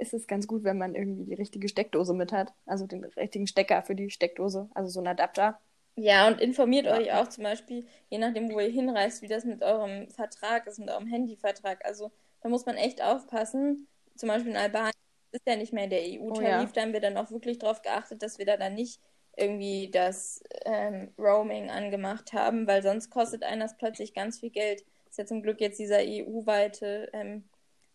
[0.00, 2.52] ist es ganz gut, wenn man irgendwie die richtige Steckdose mit hat.
[2.66, 5.60] Also den richtigen Stecker für die Steckdose, also so ein Adapter.
[5.94, 9.62] Ja, und informiert euch auch zum Beispiel, je nachdem, wo ihr hinreist, wie das mit
[9.62, 11.84] eurem Vertrag ist, mit eurem Handyvertrag.
[11.84, 13.86] Also da muss man echt aufpassen.
[14.16, 14.92] Zum Beispiel in Albanien
[15.32, 16.38] ist ja nicht mehr der EU-Tarif.
[16.38, 16.64] Oh, ja.
[16.64, 19.00] Da haben wir dann auch wirklich darauf geachtet, dass wir da dann nicht
[19.36, 24.80] irgendwie das ähm, Roaming angemacht haben, weil sonst kostet einen das plötzlich ganz viel Geld.
[25.04, 27.44] Das ist ja zum Glück jetzt dieser EU-weite ähm,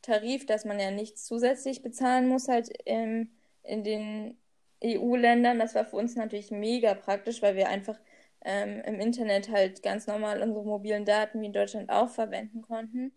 [0.02, 3.32] Tarif, dass man ja nichts zusätzlich bezahlen muss, halt ähm,
[3.64, 4.38] in den
[4.84, 5.60] EU-Ländern.
[5.60, 8.00] Das war für uns natürlich mega praktisch, weil wir einfach
[8.44, 13.12] ähm, im Internet halt ganz normal unsere mobilen Daten wie in Deutschland auch verwenden konnten.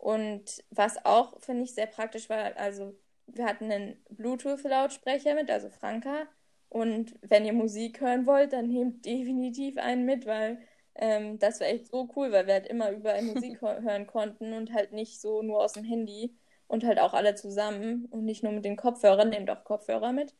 [0.00, 2.94] Und was auch, finde ich, sehr praktisch war, also
[3.26, 6.26] wir hatten einen Bluetooth-Lautsprecher mit, also Franka.
[6.70, 10.58] Und wenn ihr Musik hören wollt, dann nehmt definitiv einen mit, weil
[10.94, 14.72] ähm, das war echt so cool, weil wir halt immer überall Musik hören konnten und
[14.72, 16.34] halt nicht so nur aus dem Handy
[16.66, 20.34] und halt auch alle zusammen und nicht nur mit den Kopfhörern, nehmt auch Kopfhörer mit,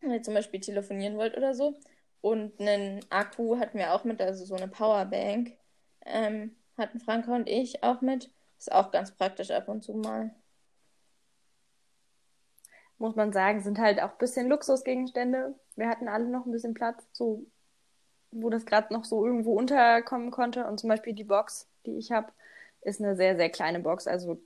[0.00, 1.78] wenn ihr zum Beispiel telefonieren wollt oder so.
[2.22, 5.52] Und einen Akku hatten wir auch mit, also so eine Powerbank
[6.06, 8.30] ähm, hatten Franka und ich auch mit.
[8.60, 10.34] Ist auch ganz praktisch ab und zu mal.
[12.98, 15.54] Muss man sagen, sind halt auch ein bisschen Luxusgegenstände.
[15.76, 17.46] Wir hatten alle noch ein bisschen Platz, so
[18.30, 20.66] wo das gerade noch so irgendwo unterkommen konnte.
[20.66, 22.32] Und zum Beispiel die Box, die ich habe,
[22.82, 24.06] ist eine sehr, sehr kleine Box.
[24.06, 24.38] Also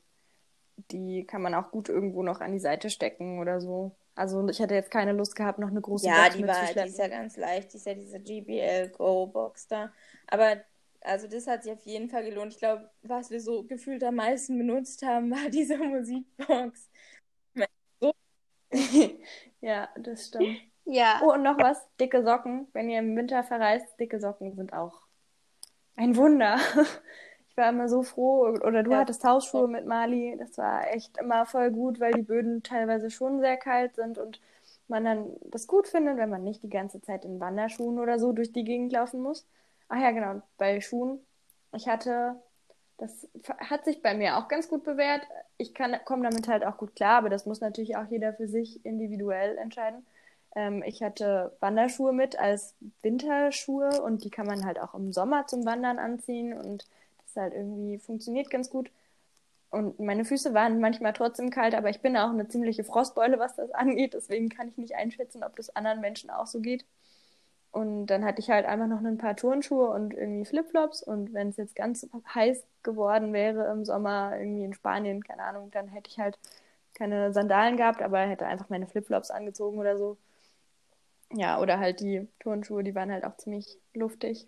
[0.93, 3.97] die kann man auch gut irgendwo noch an die Seite stecken oder so.
[4.15, 6.89] Also ich hätte jetzt keine Lust gehabt, noch eine große ja, Box die war, die
[6.89, 7.73] ist ja ganz leicht.
[7.73, 9.93] Die ist ja diese GBL Go Box da.
[10.29, 10.59] Aber
[11.05, 12.53] also das hat sich auf jeden Fall gelohnt.
[12.53, 16.89] Ich glaube, was wir so gefühlt am meisten benutzt haben, war diese Musikbox.
[19.61, 20.59] ja, das stimmt.
[20.85, 21.21] Ja.
[21.23, 22.67] Oh, und noch was, dicke Socken.
[22.73, 25.03] Wenn ihr im Winter verreist, dicke Socken sind auch
[25.97, 26.59] ein Wunder.
[27.47, 28.49] Ich war immer so froh.
[28.49, 28.99] Oder du ja.
[28.99, 30.35] hattest Hausschuhe mit Mali.
[30.41, 34.41] Das war echt immer voll gut, weil die Böden teilweise schon sehr kalt sind und
[34.89, 38.33] man dann das gut findet, wenn man nicht die ganze Zeit in Wanderschuhen oder so
[38.33, 39.47] durch die Gegend laufen muss.
[39.89, 41.21] Ach ja, genau, bei Schuhen.
[41.73, 42.37] Ich hatte,
[42.99, 43.29] das
[43.59, 45.23] hat sich bei mir auch ganz gut bewährt.
[45.59, 48.85] Ich komme damit halt auch gut klar, aber das muss natürlich auch jeder für sich
[48.85, 50.05] individuell entscheiden.
[50.55, 55.47] Ähm, ich hatte Wanderschuhe mit als Winterschuhe und die kann man halt auch im Sommer
[55.47, 56.87] zum Wandern anziehen und
[57.25, 58.91] das halt irgendwie funktioniert ganz gut.
[59.71, 63.57] Und meine Füße waren manchmal trotzdem kalt, aber ich bin auch eine ziemliche Frostbeule, was
[63.57, 64.15] das angeht.
[64.15, 66.85] Deswegen kann ich nicht einschätzen, ob das anderen Menschen auch so geht.
[67.75, 71.03] Und dann hatte ich halt einfach noch ein paar Turnschuhe und irgendwie Flipflops.
[71.03, 75.73] Und wenn es jetzt ganz heiß geworden wäre im Sommer, irgendwie in Spanien, keine Ahnung,
[75.73, 76.39] dann hätte ich halt
[76.95, 80.17] keine Sandalen gehabt, aber hätte einfach meine Flipflops angezogen oder so.
[81.33, 84.47] Ja, oder halt die Turnschuhe, die waren halt auch ziemlich luftig.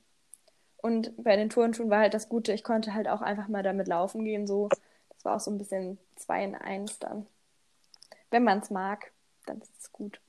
[0.76, 3.88] Und bei den Turnschuhen war halt das Gute, ich konnte halt auch einfach mal damit
[3.88, 4.46] laufen gehen.
[4.46, 4.68] So,
[5.08, 7.26] das war auch so ein bisschen zwei in eins dann.
[8.30, 9.10] Wenn man es mag,
[9.46, 10.20] dann ist es gut.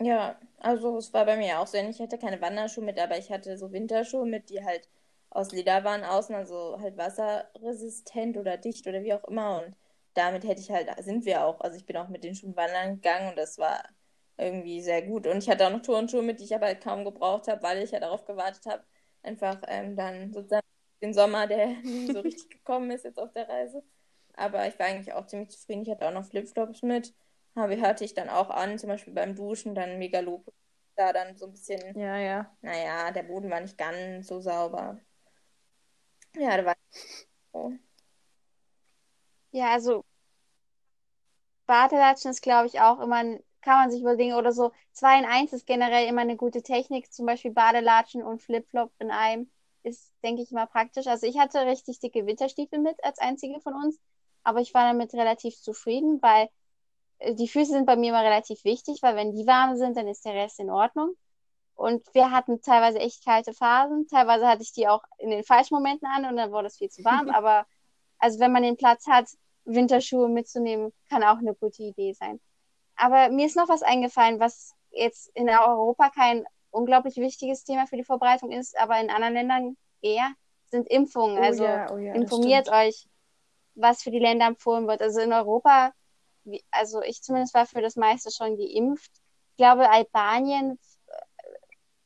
[0.00, 1.76] Ja, also es war bei mir auch so.
[1.78, 4.88] Ich hatte keine Wanderschuhe mit, aber ich hatte so Winterschuhe mit, die halt
[5.28, 9.62] aus Leder waren außen, also halt wasserresistent oder dicht oder wie auch immer.
[9.62, 9.76] Und
[10.14, 11.60] damit hätte ich halt, sind wir auch.
[11.60, 13.82] Also ich bin auch mit den Schuhen wandern gegangen und das war
[14.38, 15.26] irgendwie sehr gut.
[15.26, 17.82] Und ich hatte auch noch Turnschuhe mit, die ich aber halt kaum gebraucht habe, weil
[17.82, 18.82] ich ja darauf gewartet habe,
[19.22, 20.66] einfach ähm, dann sozusagen
[21.02, 23.82] den Sommer, der nie so richtig gekommen ist jetzt auf der Reise.
[24.34, 25.82] Aber ich war eigentlich auch ziemlich zufrieden.
[25.82, 27.14] Ich hatte auch noch Flipflops mit.
[27.56, 30.52] Habe, hatte ich dann auch an, zum Beispiel beim Duschen, dann mega Lob.
[30.96, 32.56] Da dann so ein bisschen, Ja, ja.
[32.62, 35.00] naja, der Boden war nicht ganz so sauber.
[36.34, 36.76] Ja, da war
[37.52, 37.78] so.
[39.52, 40.04] Ja, also
[41.66, 45.24] Badelatschen ist, glaube ich, auch immer, ein- kann man sich überlegen, oder so 2 in
[45.24, 49.50] 1 ist generell immer eine gute Technik, zum Beispiel Badelatschen und Flipflop in einem
[49.82, 51.06] ist, denke ich, immer praktisch.
[51.06, 53.98] Also ich hatte richtig dicke Winterstiefel mit als einzige von uns,
[54.42, 56.48] aber ich war damit relativ zufrieden, weil
[57.28, 60.24] die Füße sind bei mir immer relativ wichtig, weil wenn die warm sind, dann ist
[60.24, 61.14] der Rest in Ordnung.
[61.74, 64.06] Und wir hatten teilweise echt kalte Phasen.
[64.06, 66.90] Teilweise hatte ich die auch in den falschen Momenten an und dann wurde es viel
[66.90, 67.30] zu warm.
[67.34, 67.66] Aber
[68.18, 69.26] also wenn man den Platz hat,
[69.64, 72.40] Winterschuhe mitzunehmen, kann auch eine gute Idee sein.
[72.96, 77.96] Aber mir ist noch was eingefallen, was jetzt in Europa kein unglaublich wichtiges Thema für
[77.96, 80.34] die Vorbereitung ist, aber in anderen Ländern eher,
[80.70, 81.38] sind Impfungen.
[81.38, 83.06] Oh Also ja, oh ja, informiert euch,
[83.74, 85.02] was für die Länder empfohlen wird.
[85.02, 85.92] Also in Europa,
[86.70, 89.10] also ich zumindest war für das meiste schon geimpft.
[89.52, 91.12] Ich glaube, Albanien äh,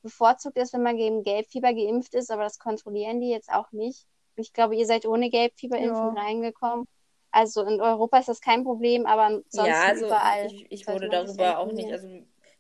[0.03, 4.07] bevorzugt es, wenn man gegen Gelbfieber geimpft ist, aber das kontrollieren die jetzt auch nicht.
[4.37, 6.23] Und ich glaube, ihr seid ohne Gelbfieberimpfung Ja.
[6.23, 6.87] reingekommen.
[7.31, 10.47] Also in Europa ist das kein Problem, aber ansonsten Ja, also überall.
[10.47, 12.09] ich, ich wurde darüber auch nicht, also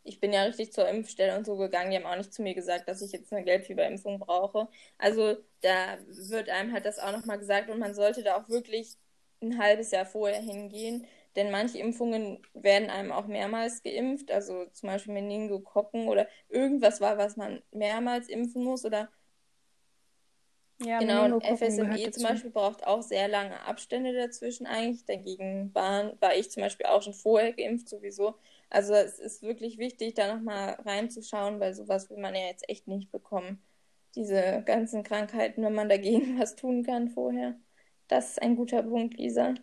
[0.03, 2.55] ich bin ja richtig zur Impfstelle und so gegangen, die haben auch nicht zu mir
[2.55, 4.68] gesagt, dass ich jetzt eine Gelbfieberimpfung brauche.
[4.99, 8.97] Also da wird einem halt das auch nochmal gesagt und man sollte da auch wirklich
[9.43, 11.07] ein halbes Jahr vorher hingehen,
[11.37, 17.18] denn manche Impfungen werden einem auch mehrmals geimpft, also zum Beispiel Meningokokken oder irgendwas war,
[17.18, 19.11] was man mehrmals impfen muss oder
[20.80, 22.22] Ja, Genau, und FSME gehört zum.
[22.24, 25.05] Beispiel braucht auch sehr lange Abstände dazwischen eigentlich.
[25.05, 28.35] Dagegen war, war ich zum Beispiel auch schon vorher geimpft sowieso.
[28.70, 32.89] Also es ist wirklich wichtig, da nochmal reinzuschauen, weil sowas will man ja jetzt echt
[32.89, 33.62] nicht bekommen.
[34.16, 37.57] Diese ganzen Krankheiten, wenn man dagegen was tun kann vorher.
[38.09, 39.55] Das ist ein guter Punkt, Lisa.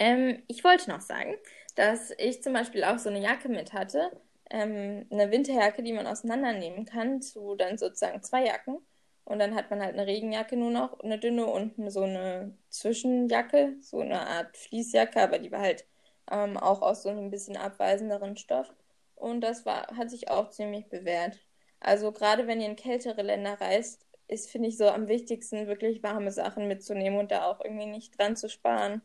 [0.00, 1.36] Ähm, ich wollte noch sagen,
[1.76, 4.10] dass ich zum Beispiel auch so eine Jacke mit hatte.
[4.50, 8.78] Ähm, eine Winterjacke, die man auseinandernehmen kann, zu dann sozusagen zwei Jacken.
[9.24, 13.76] Und dann hat man halt eine Regenjacke nur noch, eine dünne und so eine Zwischenjacke,
[13.80, 15.84] so eine Art Fließjacke, aber die war halt
[16.30, 18.72] ähm, auch aus so einem bisschen abweisenderen Stoff.
[19.16, 21.38] Und das war, hat sich auch ziemlich bewährt.
[21.80, 26.02] Also gerade wenn ihr in kältere Länder reist, ist, finde ich, so am wichtigsten, wirklich
[26.02, 29.02] warme Sachen mitzunehmen und da auch irgendwie nicht dran zu sparen.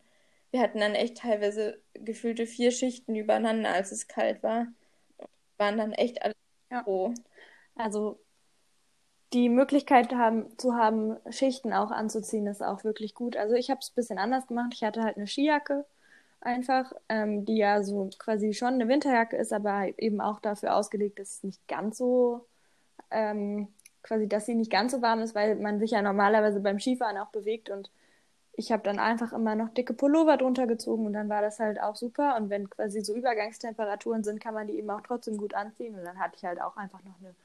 [0.56, 4.68] Wir hatten dann echt teilweise gefühlte vier Schichten übereinander, als es kalt war.
[5.58, 6.34] Waren dann echt alle
[6.72, 6.82] Ja.
[6.84, 7.14] froh.
[7.76, 8.18] Also
[9.34, 13.36] die Möglichkeit haben, zu haben, Schichten auch anzuziehen, ist auch wirklich gut.
[13.36, 14.72] Also ich habe es ein bisschen anders gemacht.
[14.74, 15.86] Ich hatte halt eine Skijacke
[16.40, 21.20] einfach, ähm, die ja so quasi schon eine Winterjacke ist, aber eben auch dafür ausgelegt,
[21.20, 22.46] dass es nicht ganz so,
[23.12, 23.68] ähm,
[24.04, 27.18] quasi, dass sie nicht ganz so warm ist, weil man sich ja normalerweise beim Skifahren
[27.18, 27.92] auch bewegt und
[28.58, 31.82] ich habe dann einfach immer noch dicke Pullover drunter gezogen und dann war das halt
[31.82, 32.38] auch super.
[32.38, 35.96] Und wenn quasi so Übergangstemperaturen sind, kann man die eben auch trotzdem gut anziehen.
[35.96, 37.36] Und dann hatte ich halt auch einfach noch eine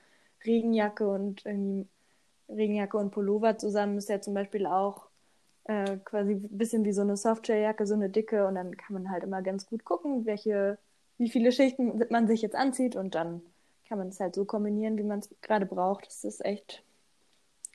[0.45, 1.87] Regenjacke und irgendwie
[2.49, 5.07] Regenjacke und Pullover zusammen ist ja zum Beispiel auch
[5.65, 8.47] äh, quasi ein bisschen wie so eine Softshelljacke, so eine dicke.
[8.47, 10.79] Und dann kann man halt immer ganz gut gucken, welche,
[11.19, 13.43] wie viele Schichten man sich jetzt anzieht und dann
[13.89, 16.07] kann man es halt so kombinieren, wie man es gerade braucht.
[16.07, 16.85] Das ist echt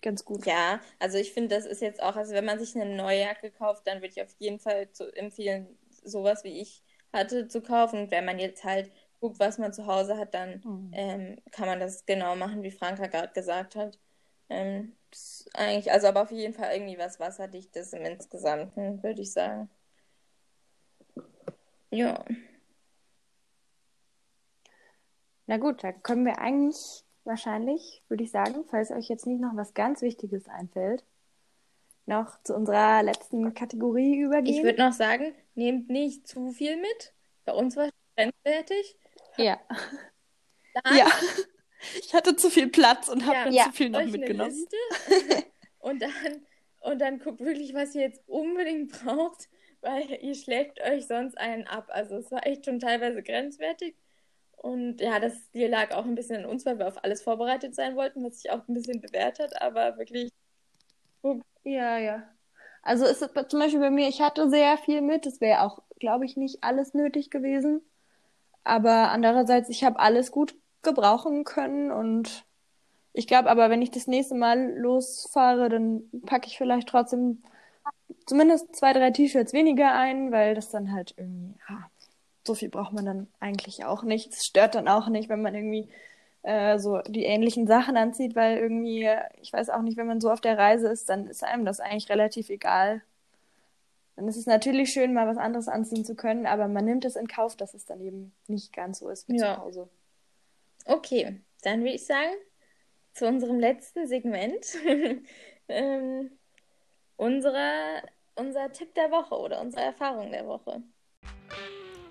[0.02, 0.46] ganz gut.
[0.46, 3.52] Ja, also ich finde, das ist jetzt auch, also wenn man sich eine neue Jacke
[3.52, 6.84] kauft, dann würde ich auf jeden Fall zu empfehlen, sowas wie ich
[7.14, 8.00] hatte zu kaufen.
[8.04, 10.90] Und wenn man jetzt halt guckt, was man zu Hause hat, dann Mhm.
[10.94, 14.00] ähm, kann man das genau machen, wie Franka gerade gesagt hat.
[14.50, 14.96] Ähm,
[15.54, 19.70] eigentlich, also aber auf jeden Fall irgendwie was Wasserdichtes im Insgesamten, würde ich sagen.
[21.92, 22.24] Ja.
[25.48, 29.56] Na gut, da können wir eigentlich wahrscheinlich, würde ich sagen, falls euch jetzt nicht noch
[29.56, 31.04] was ganz Wichtiges einfällt,
[32.06, 34.64] noch zu unserer letzten Kategorie Ich übergehen.
[34.64, 37.14] würde noch sagen, nehmt nicht zu viel mit.
[37.46, 38.98] Bei uns war es grenzwertig.
[39.38, 39.60] Ja.
[40.74, 41.08] Dann Ja.
[42.00, 43.44] Ich hatte zu viel Platz und habe Ja.
[43.46, 43.64] dann Ja.
[43.66, 44.66] zu viel noch mitgenommen.
[45.80, 46.12] Und dann,
[46.82, 49.50] und dann guckt wirklich, was ihr jetzt unbedingt braucht,
[49.82, 51.90] weil ihr schlägt euch sonst einen ab.
[51.90, 53.96] Also es war echt schon teilweise grenzwertig.
[54.66, 57.76] Und ja, das Stil lag auch ein bisschen an uns, weil wir auf alles vorbereitet
[57.76, 60.32] sein wollten, was sich auch ein bisschen bewährt hat, aber wirklich,
[61.64, 62.24] Ja, ja.
[62.82, 65.26] Also ist es zum Beispiel bei mir, ich hatte sehr viel mit.
[65.26, 67.82] Es wäre auch, glaube ich, nicht alles nötig gewesen.
[68.64, 72.46] Aber andererseits, ich habe alles gut gebrauchen können und
[73.14, 77.44] ich glaube aber, wenn ich das nächste Mal losfahre, dann packe ich vielleicht trotzdem
[78.26, 81.90] zumindest zwei, drei T-Shirts weniger ein, weil das dann halt irgendwie, ja,
[82.46, 84.32] so viel braucht man dann eigentlich auch nicht.
[84.32, 85.90] Es stört dann auch nicht, wenn man irgendwie
[86.44, 89.10] äh, so die ähnlichen Sachen anzieht, weil irgendwie,
[89.42, 91.80] ich weiß auch nicht, wenn man so auf der Reise ist, dann ist einem das
[91.80, 93.02] eigentlich relativ egal.
[94.16, 97.16] Dann ist es natürlich schön, mal was anderes anziehen zu können, aber man nimmt es
[97.16, 99.56] in Kauf, dass es dann eben nicht ganz so ist wie Ja.
[99.56, 99.90] zu Hause.
[100.86, 102.32] okay, dann würde ich sagen,
[103.14, 104.66] zu unserem letzten Segment,
[105.68, 106.32] ähm,
[107.18, 108.04] unserer,
[108.36, 110.84] unser Tipp der Woche oder unsere Erfahrung der Woche.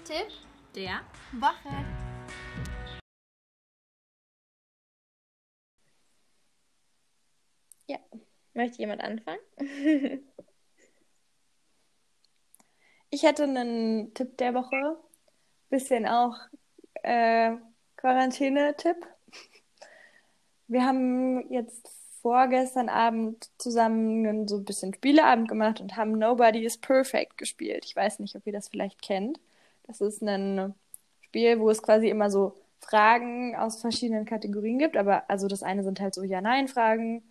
[0.04, 0.28] Tipp
[0.74, 1.00] Der
[1.32, 2.04] Woche.
[8.54, 9.40] Möchte jemand anfangen?
[13.10, 14.96] Ich hätte einen Tipp der Woche.
[15.70, 16.34] Bisschen auch
[17.04, 17.52] äh,
[17.96, 18.96] Quarantäne-Tipp.
[20.66, 21.88] Wir haben jetzt
[22.20, 27.84] vorgestern Abend zusammen so ein bisschen Spieleabend gemacht und haben Nobody is Perfect gespielt.
[27.84, 29.38] Ich weiß nicht, ob ihr das vielleicht kennt.
[29.86, 30.74] Das ist ein
[31.20, 34.96] Spiel, wo es quasi immer so Fragen aus verschiedenen Kategorien gibt.
[34.96, 37.22] Aber also das eine sind halt so Ja-Nein-Fragen.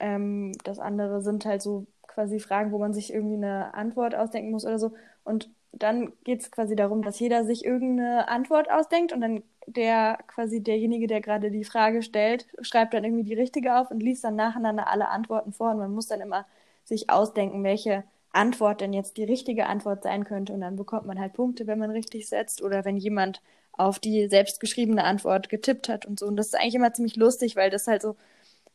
[0.00, 4.50] Ähm, das andere sind halt so quasi Fragen, wo man sich irgendwie eine Antwort ausdenken
[4.50, 4.92] muss oder so.
[5.24, 10.18] Und dann geht es quasi darum, dass jeder sich irgendeine Antwort ausdenkt und dann der
[10.26, 14.24] quasi derjenige, der gerade die Frage stellt, schreibt dann irgendwie die richtige auf und liest
[14.24, 16.46] dann nacheinander alle Antworten vor und man muss dann immer
[16.84, 21.20] sich ausdenken, welche Antwort denn jetzt die richtige Antwort sein könnte und dann bekommt man
[21.20, 26.06] halt Punkte, wenn man richtig setzt oder wenn jemand auf die selbstgeschriebene Antwort getippt hat
[26.06, 26.26] und so.
[26.26, 28.16] Und das ist eigentlich immer ziemlich lustig, weil das halt so,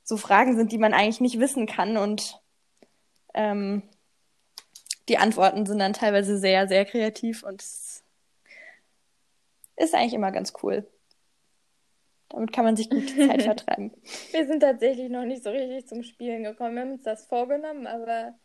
[0.03, 2.39] so Fragen sind, die man eigentlich nicht wissen kann und
[3.33, 3.83] ähm,
[5.09, 8.03] die Antworten sind dann teilweise sehr, sehr kreativ und es
[9.77, 10.85] ist eigentlich immer ganz cool.
[12.29, 13.93] Damit kann man sich gut die Zeit vertreiben.
[14.31, 16.75] Wir sind tatsächlich noch nicht so richtig zum Spielen gekommen.
[16.75, 18.35] Wir haben uns das vorgenommen, aber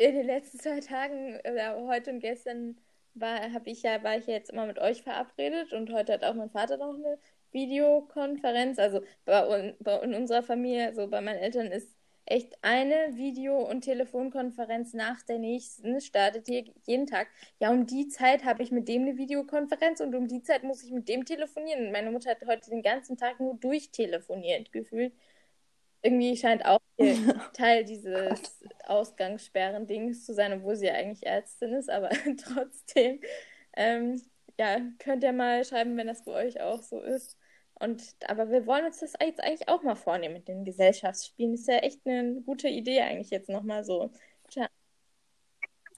[0.00, 2.78] in den letzten zwei Tagen, oder heute und gestern,
[3.14, 6.24] war, hab ich ja, war ich ja jetzt immer mit euch verabredet und heute hat
[6.24, 7.18] auch mein Vater noch eine
[7.52, 8.78] Videokonferenz.
[8.78, 11.94] Also bei, un, bei in unserer Familie, also bei meinen Eltern ist
[12.24, 17.28] echt eine Video- und Telefonkonferenz nach der nächsten, startet hier jeden Tag.
[17.58, 20.84] Ja, um die Zeit habe ich mit dem eine Videokonferenz und um die Zeit muss
[20.84, 21.90] ich mit dem telefonieren.
[21.92, 25.12] Meine Mutter hat heute den ganzen Tag nur durchtelefoniert gefühlt.
[26.02, 27.16] Irgendwie scheint auch ihr
[27.52, 32.10] Teil dieses Ausgangssperren-Dings zu sein, obwohl sie ja eigentlich Ärztin ist, aber
[32.42, 33.20] trotzdem.
[33.76, 34.20] Ähm,
[34.58, 37.36] ja, könnt ihr mal schreiben, wenn das bei euch auch so ist.
[37.74, 41.54] Und, aber wir wollen uns das jetzt eigentlich auch mal vornehmen mit den Gesellschaftsspielen.
[41.54, 44.10] Ist ja echt eine gute Idee eigentlich jetzt nochmal so.
[44.50, 44.68] Tja,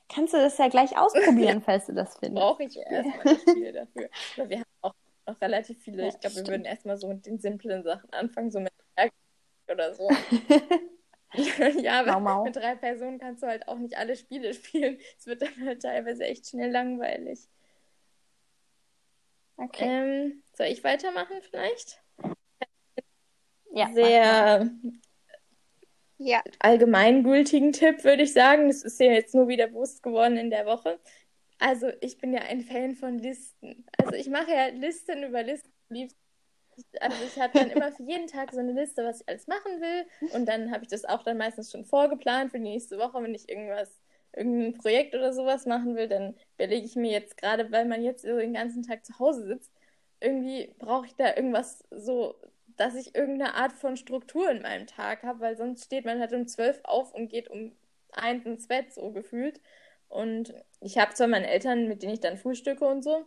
[0.09, 2.43] Kannst du das ja gleich ausprobieren, falls du das findest.
[2.43, 4.11] brauche ich erstmal die Spiele dafür.
[4.37, 4.95] Aber wir haben auch
[5.27, 6.03] noch relativ viele.
[6.03, 8.73] Ja, Ich glaube, wir würden erstmal so mit den simplen Sachen anfangen, so mit
[9.73, 10.09] oder so.
[11.81, 12.45] Ja, aber Mau, mau.
[12.45, 14.99] mit drei Personen kannst du halt auch nicht alle Spiele spielen.
[15.19, 17.49] Es wird dann halt teilweise echt schnell langweilig.
[19.57, 19.85] Okay.
[19.87, 22.03] Ähm, soll ich weitermachen vielleicht?
[23.73, 23.91] ja.
[23.95, 24.71] Sehr
[26.19, 26.43] Ja.
[26.61, 28.69] allgemeingültigen Tipp, würde ich sagen.
[28.69, 31.01] Das ist ja jetzt nur wieder bewusst geworden in der Woche.
[31.59, 33.87] Also, ich bin ja ein Fan von Listen.
[33.99, 35.73] Also, ich mache ja Listen über Listen.
[35.89, 36.22] am liebsten.
[37.01, 39.81] Also, ich habe dann immer für jeden Tag so eine Liste, was ich alles machen
[39.81, 40.07] will.
[40.33, 43.35] Und dann habe ich das auch dann meistens schon vorgeplant für die nächste Woche, wenn
[43.35, 44.01] ich irgendwas,
[44.35, 46.09] irgendein Projekt oder sowas machen will.
[46.09, 49.47] Dann überlege ich mir jetzt gerade, weil man jetzt so den ganzen Tag zu Hause
[49.47, 49.73] sitzt,
[50.21, 52.35] irgendwie brauche ich da irgendwas so,
[52.77, 56.33] dass ich irgendeine Art von Struktur in meinem Tag habe, weil sonst steht man halt
[56.33, 57.73] um zwölf auf und geht um
[58.13, 59.61] eins ins Bett, so gefühlt.
[60.09, 63.27] Und ich habe zwar meine Eltern, mit denen ich dann frühstücke und so,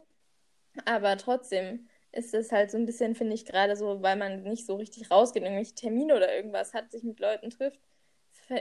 [0.86, 4.66] aber trotzdem ist es halt so ein bisschen, finde ich, gerade so, weil man nicht
[4.66, 7.80] so richtig rausgeht, irgendwelche Termine oder irgendwas hat, sich mit Leuten trifft,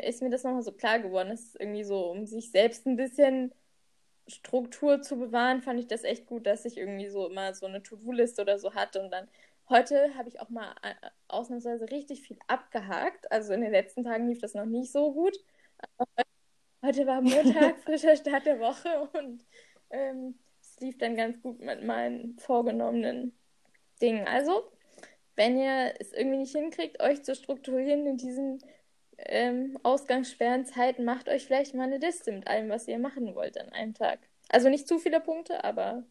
[0.03, 1.31] ist mir das nochmal so klar geworden.
[1.31, 3.53] Das ist irgendwie so, um sich selbst ein bisschen
[4.27, 7.83] Struktur zu bewahren, fand ich das echt gut, dass ich irgendwie so immer so eine
[7.83, 9.03] To-Do-Liste oder so hatte.
[9.03, 9.29] Und dann
[9.69, 10.95] heute habe ich auch mal äh,
[11.29, 13.31] ausnahmsweise richtig viel abgehakt.
[13.31, 15.37] Also in den letzten Tagen lief das noch nicht so gut.
[15.99, 16.25] Aber
[16.83, 19.45] heute war Montag, frischer Start der Woche und
[19.91, 23.39] ähm, es lief dann ganz gut mit meinen vorgenommenen
[24.01, 24.27] Dingen.
[24.29, 24.71] Also
[25.37, 28.63] wenn ihr es irgendwie nicht hinkriegt, euch zu strukturieren in diesen
[29.19, 33.59] ähm, ausgangssperren Zeiten, macht euch vielleicht mal eine Liste mit allem, was ihr machen wollt
[33.59, 34.21] an einem Tag.
[34.49, 36.05] Also nicht zu viele Punkte, aber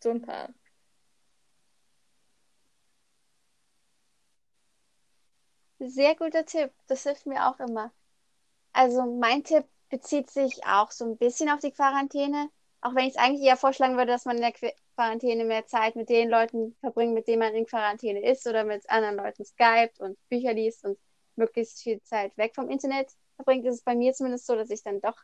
[0.00, 0.50] so ein paar.
[5.80, 6.72] Sehr guter Tipp.
[6.88, 7.92] Das hilft mir auch immer.
[8.72, 12.50] Also mein Tipp bezieht sich auch so ein bisschen auf die Quarantäne.
[12.82, 15.96] Auch wenn ich es eigentlich eher vorschlagen würde, dass man in der Quarantäne mehr Zeit
[15.96, 20.00] mit den Leuten verbringt, mit denen man in Quarantäne ist oder mit anderen Leuten skypt
[20.00, 20.98] und Bücher liest und
[21.36, 24.82] möglichst viel Zeit weg vom Internet verbringt, ist es bei mir zumindest so, dass ich
[24.82, 25.16] dann doch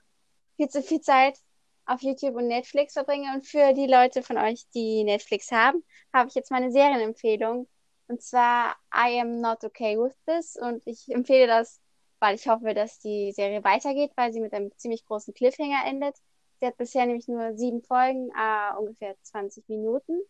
[0.56, 1.38] viel zu viel Zeit
[1.86, 3.32] auf YouTube und Netflix verbringe.
[3.34, 7.68] Und für die Leute von euch, die Netflix haben, habe ich jetzt meine Serienempfehlung.
[8.08, 10.56] Und zwar I Am Not Okay With This.
[10.56, 11.80] Und ich empfehle das,
[12.18, 16.16] weil ich hoffe, dass die Serie weitergeht, weil sie mit einem ziemlich großen Cliffhanger endet.
[16.60, 20.20] Sie hat bisher nämlich nur sieben Folgen, äh, ungefähr 20 Minuten.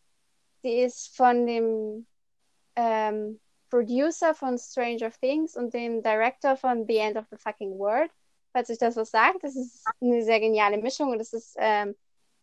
[0.63, 2.07] Sie ist von dem
[2.75, 8.11] ähm, Producer von Stranger Things und dem Director von The End of the Fucking World.
[8.53, 11.95] Falls euch das was sagt, das ist eine sehr geniale Mischung und es ist ähm,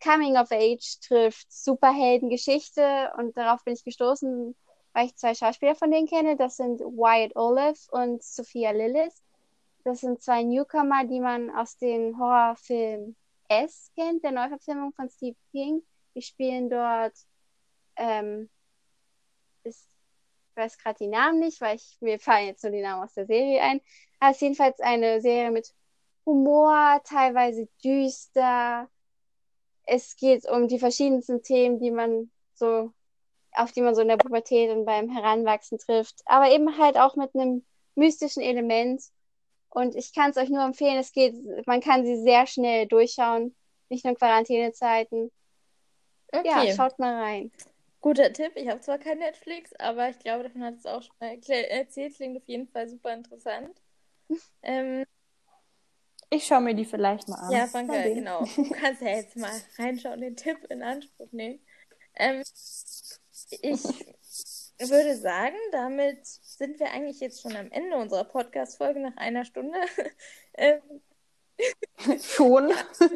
[0.04, 4.56] Coming of Age trifft Superheldengeschichte und darauf bin ich gestoßen,
[4.94, 6.36] weil ich zwei Schauspieler von denen kenne.
[6.36, 9.24] Das sind Wyatt Olive und Sophia Lillis.
[9.86, 13.16] Das sind zwei Newcomer, die man aus dem Horrorfilm
[13.96, 15.82] Kennt, der Neuverfilmung von Steve King.
[16.16, 17.14] Die spielen dort,
[17.96, 18.50] ähm,
[19.64, 19.88] ist,
[20.50, 23.14] ich weiß gerade die Namen nicht, weil ich, mir fallen jetzt nur die Namen aus
[23.14, 23.82] der Serie ein.
[24.20, 25.74] Aber es ist jedenfalls eine Serie mit
[26.26, 28.90] Humor, teilweise düster.
[29.86, 32.94] Es geht um die verschiedensten Themen, die man so,
[33.52, 36.22] auf die man so in der Pubertät und beim Heranwachsen trifft.
[36.26, 39.04] Aber eben halt auch mit einem mystischen Element
[39.74, 43.56] und ich kann es euch nur empfehlen, es geht, man kann sie sehr schnell durchschauen,
[43.90, 45.32] nicht nur in Quarantänezeiten.
[46.32, 46.68] Okay.
[46.68, 47.52] Ja, schaut mal rein.
[48.02, 48.54] Guter Tipp.
[48.56, 52.16] Ich habe zwar kein Netflix, aber ich glaube, davon hat es auch schon mal erzählt.
[52.16, 53.82] Klingt auf jeden Fall super interessant.
[54.62, 55.06] ähm,
[56.30, 57.52] ich schaue mir die vielleicht mal an.
[57.52, 58.44] Ja, danke, genau.
[58.44, 61.60] Du kannst ja jetzt mal reinschauen, den Tipp in Anspruch nehmen.
[62.16, 62.42] Ähm,
[63.50, 63.84] ich
[64.80, 66.20] würde sagen, damit
[66.58, 69.78] sind wir eigentlich jetzt schon am Ende unserer Podcast-Folge nach einer Stunde.
[70.56, 70.82] ähm,
[72.22, 72.72] schon.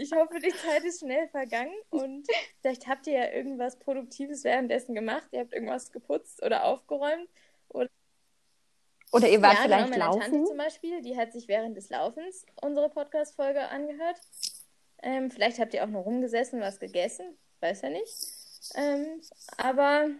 [0.00, 2.24] Ich hoffe, die Zeit ist schnell vergangen und
[2.60, 5.26] vielleicht habt ihr ja irgendwas Produktives währenddessen gemacht.
[5.32, 7.28] Ihr habt irgendwas geputzt oder aufgeräumt.
[7.68, 7.88] Oder,
[9.10, 10.32] oder ihr wart ja, vielleicht genau, meine laufen.
[10.32, 14.20] Tante zum Beispiel, die hat sich während des Laufens unsere Podcast-Folge angehört.
[15.02, 17.36] Ähm, vielleicht habt ihr auch noch rumgesessen, was gegessen.
[17.58, 18.14] Weiß ja nicht.
[18.76, 19.20] Ähm,
[19.56, 20.10] aber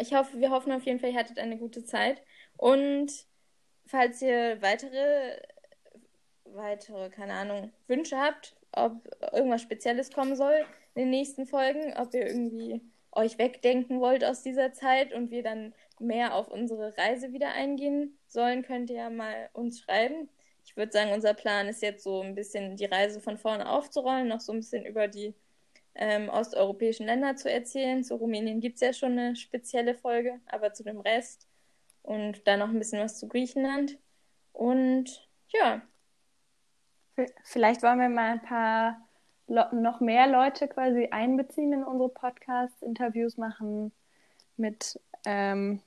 [0.00, 2.22] ich hoffe, wir hoffen auf jeden Fall, ihr hattet eine gute Zeit.
[2.56, 3.10] Und
[3.86, 5.40] falls ihr weitere,
[6.44, 10.64] weitere, keine Ahnung, Wünsche habt, ob irgendwas Spezielles kommen soll
[10.94, 12.82] in den nächsten Folgen, ob ihr irgendwie
[13.12, 18.18] euch wegdenken wollt aus dieser Zeit und wir dann mehr auf unsere Reise wieder eingehen
[18.26, 20.28] sollen, könnt ihr ja mal uns schreiben.
[20.64, 24.28] Ich würde sagen, unser Plan ist jetzt so ein bisschen die Reise von vorne aufzurollen,
[24.28, 25.34] noch so ein bisschen über die
[25.98, 28.02] ähm, osteuropäischen Länder zu erzählen.
[28.04, 31.46] Zu Rumänien gibt es ja schon eine spezielle Folge, aber zu dem Rest
[32.02, 33.98] und dann noch ein bisschen was zu Griechenland.
[34.52, 35.82] Und ja.
[37.42, 39.08] Vielleicht wollen wir mal ein paar
[39.48, 43.92] noch mehr Leute quasi einbeziehen in unsere Podcasts, Interviews machen
[44.56, 45.80] mit ähm,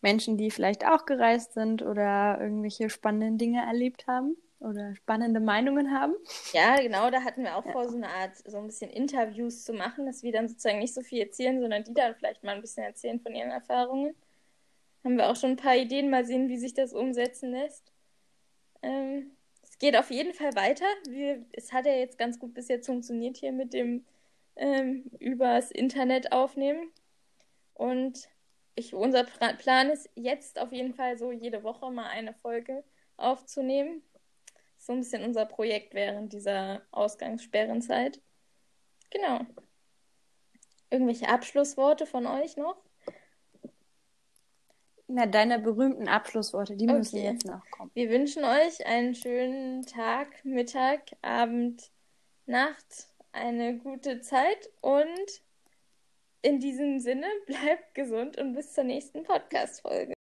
[0.00, 5.92] Menschen, die vielleicht auch gereist sind oder irgendwelche spannenden Dinge erlebt haben oder spannende Meinungen
[5.92, 6.14] haben.
[6.52, 7.72] Ja, genau, da hatten wir auch ja.
[7.72, 10.94] vor, so eine Art, so ein bisschen Interviews zu machen, dass wir dann sozusagen nicht
[10.94, 14.14] so viel erzählen, sondern die dann vielleicht mal ein bisschen erzählen von ihren Erfahrungen.
[15.04, 17.92] Haben wir auch schon ein paar Ideen, mal sehen, wie sich das umsetzen lässt.
[18.82, 20.86] Ähm, es geht auf jeden Fall weiter.
[21.08, 24.04] Wir, es hat ja jetzt ganz gut bis jetzt funktioniert hier mit dem
[24.56, 26.90] ähm, übers Internet aufnehmen.
[27.74, 28.28] Und
[28.76, 32.82] ich, unser Plan ist jetzt auf jeden Fall so jede Woche mal eine Folge
[33.16, 34.02] aufzunehmen
[34.84, 38.20] so ein bisschen unser Projekt während dieser Ausgangssperrenzeit.
[39.10, 39.40] Genau.
[40.90, 42.76] Irgendwelche Abschlussworte von euch noch?
[45.06, 46.96] Na, deine berühmten Abschlussworte, die okay.
[46.96, 47.90] müssen jetzt noch kommen.
[47.94, 51.90] Wir wünschen euch einen schönen Tag, Mittag, Abend,
[52.46, 55.42] Nacht, eine gute Zeit und
[56.42, 60.12] in diesem Sinne bleibt gesund und bis zur nächsten Podcast-Folge.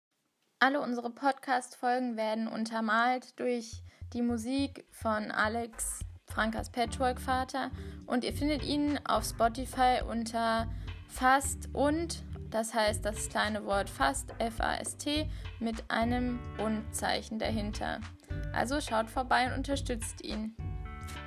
[0.61, 3.83] Alle unsere Podcast-Folgen werden untermalt durch
[4.13, 7.71] die Musik von Alex Frankas Patchwork Vater
[8.07, 10.69] und ihr findet ihn auf Spotify unter
[11.09, 15.29] Fast und, das heißt das kleine Wort Fast, F-A-S-T,
[15.61, 18.01] mit einem Und-Zeichen dahinter.
[18.53, 20.57] Also schaut vorbei und unterstützt ihn.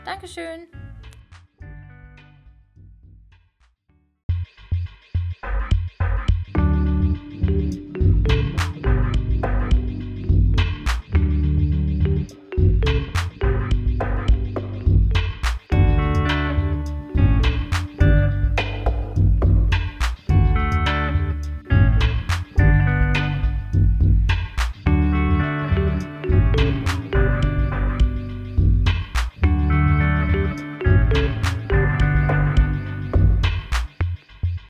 [0.05, 0.67] Dankeschön!
[7.45, 7.84] thank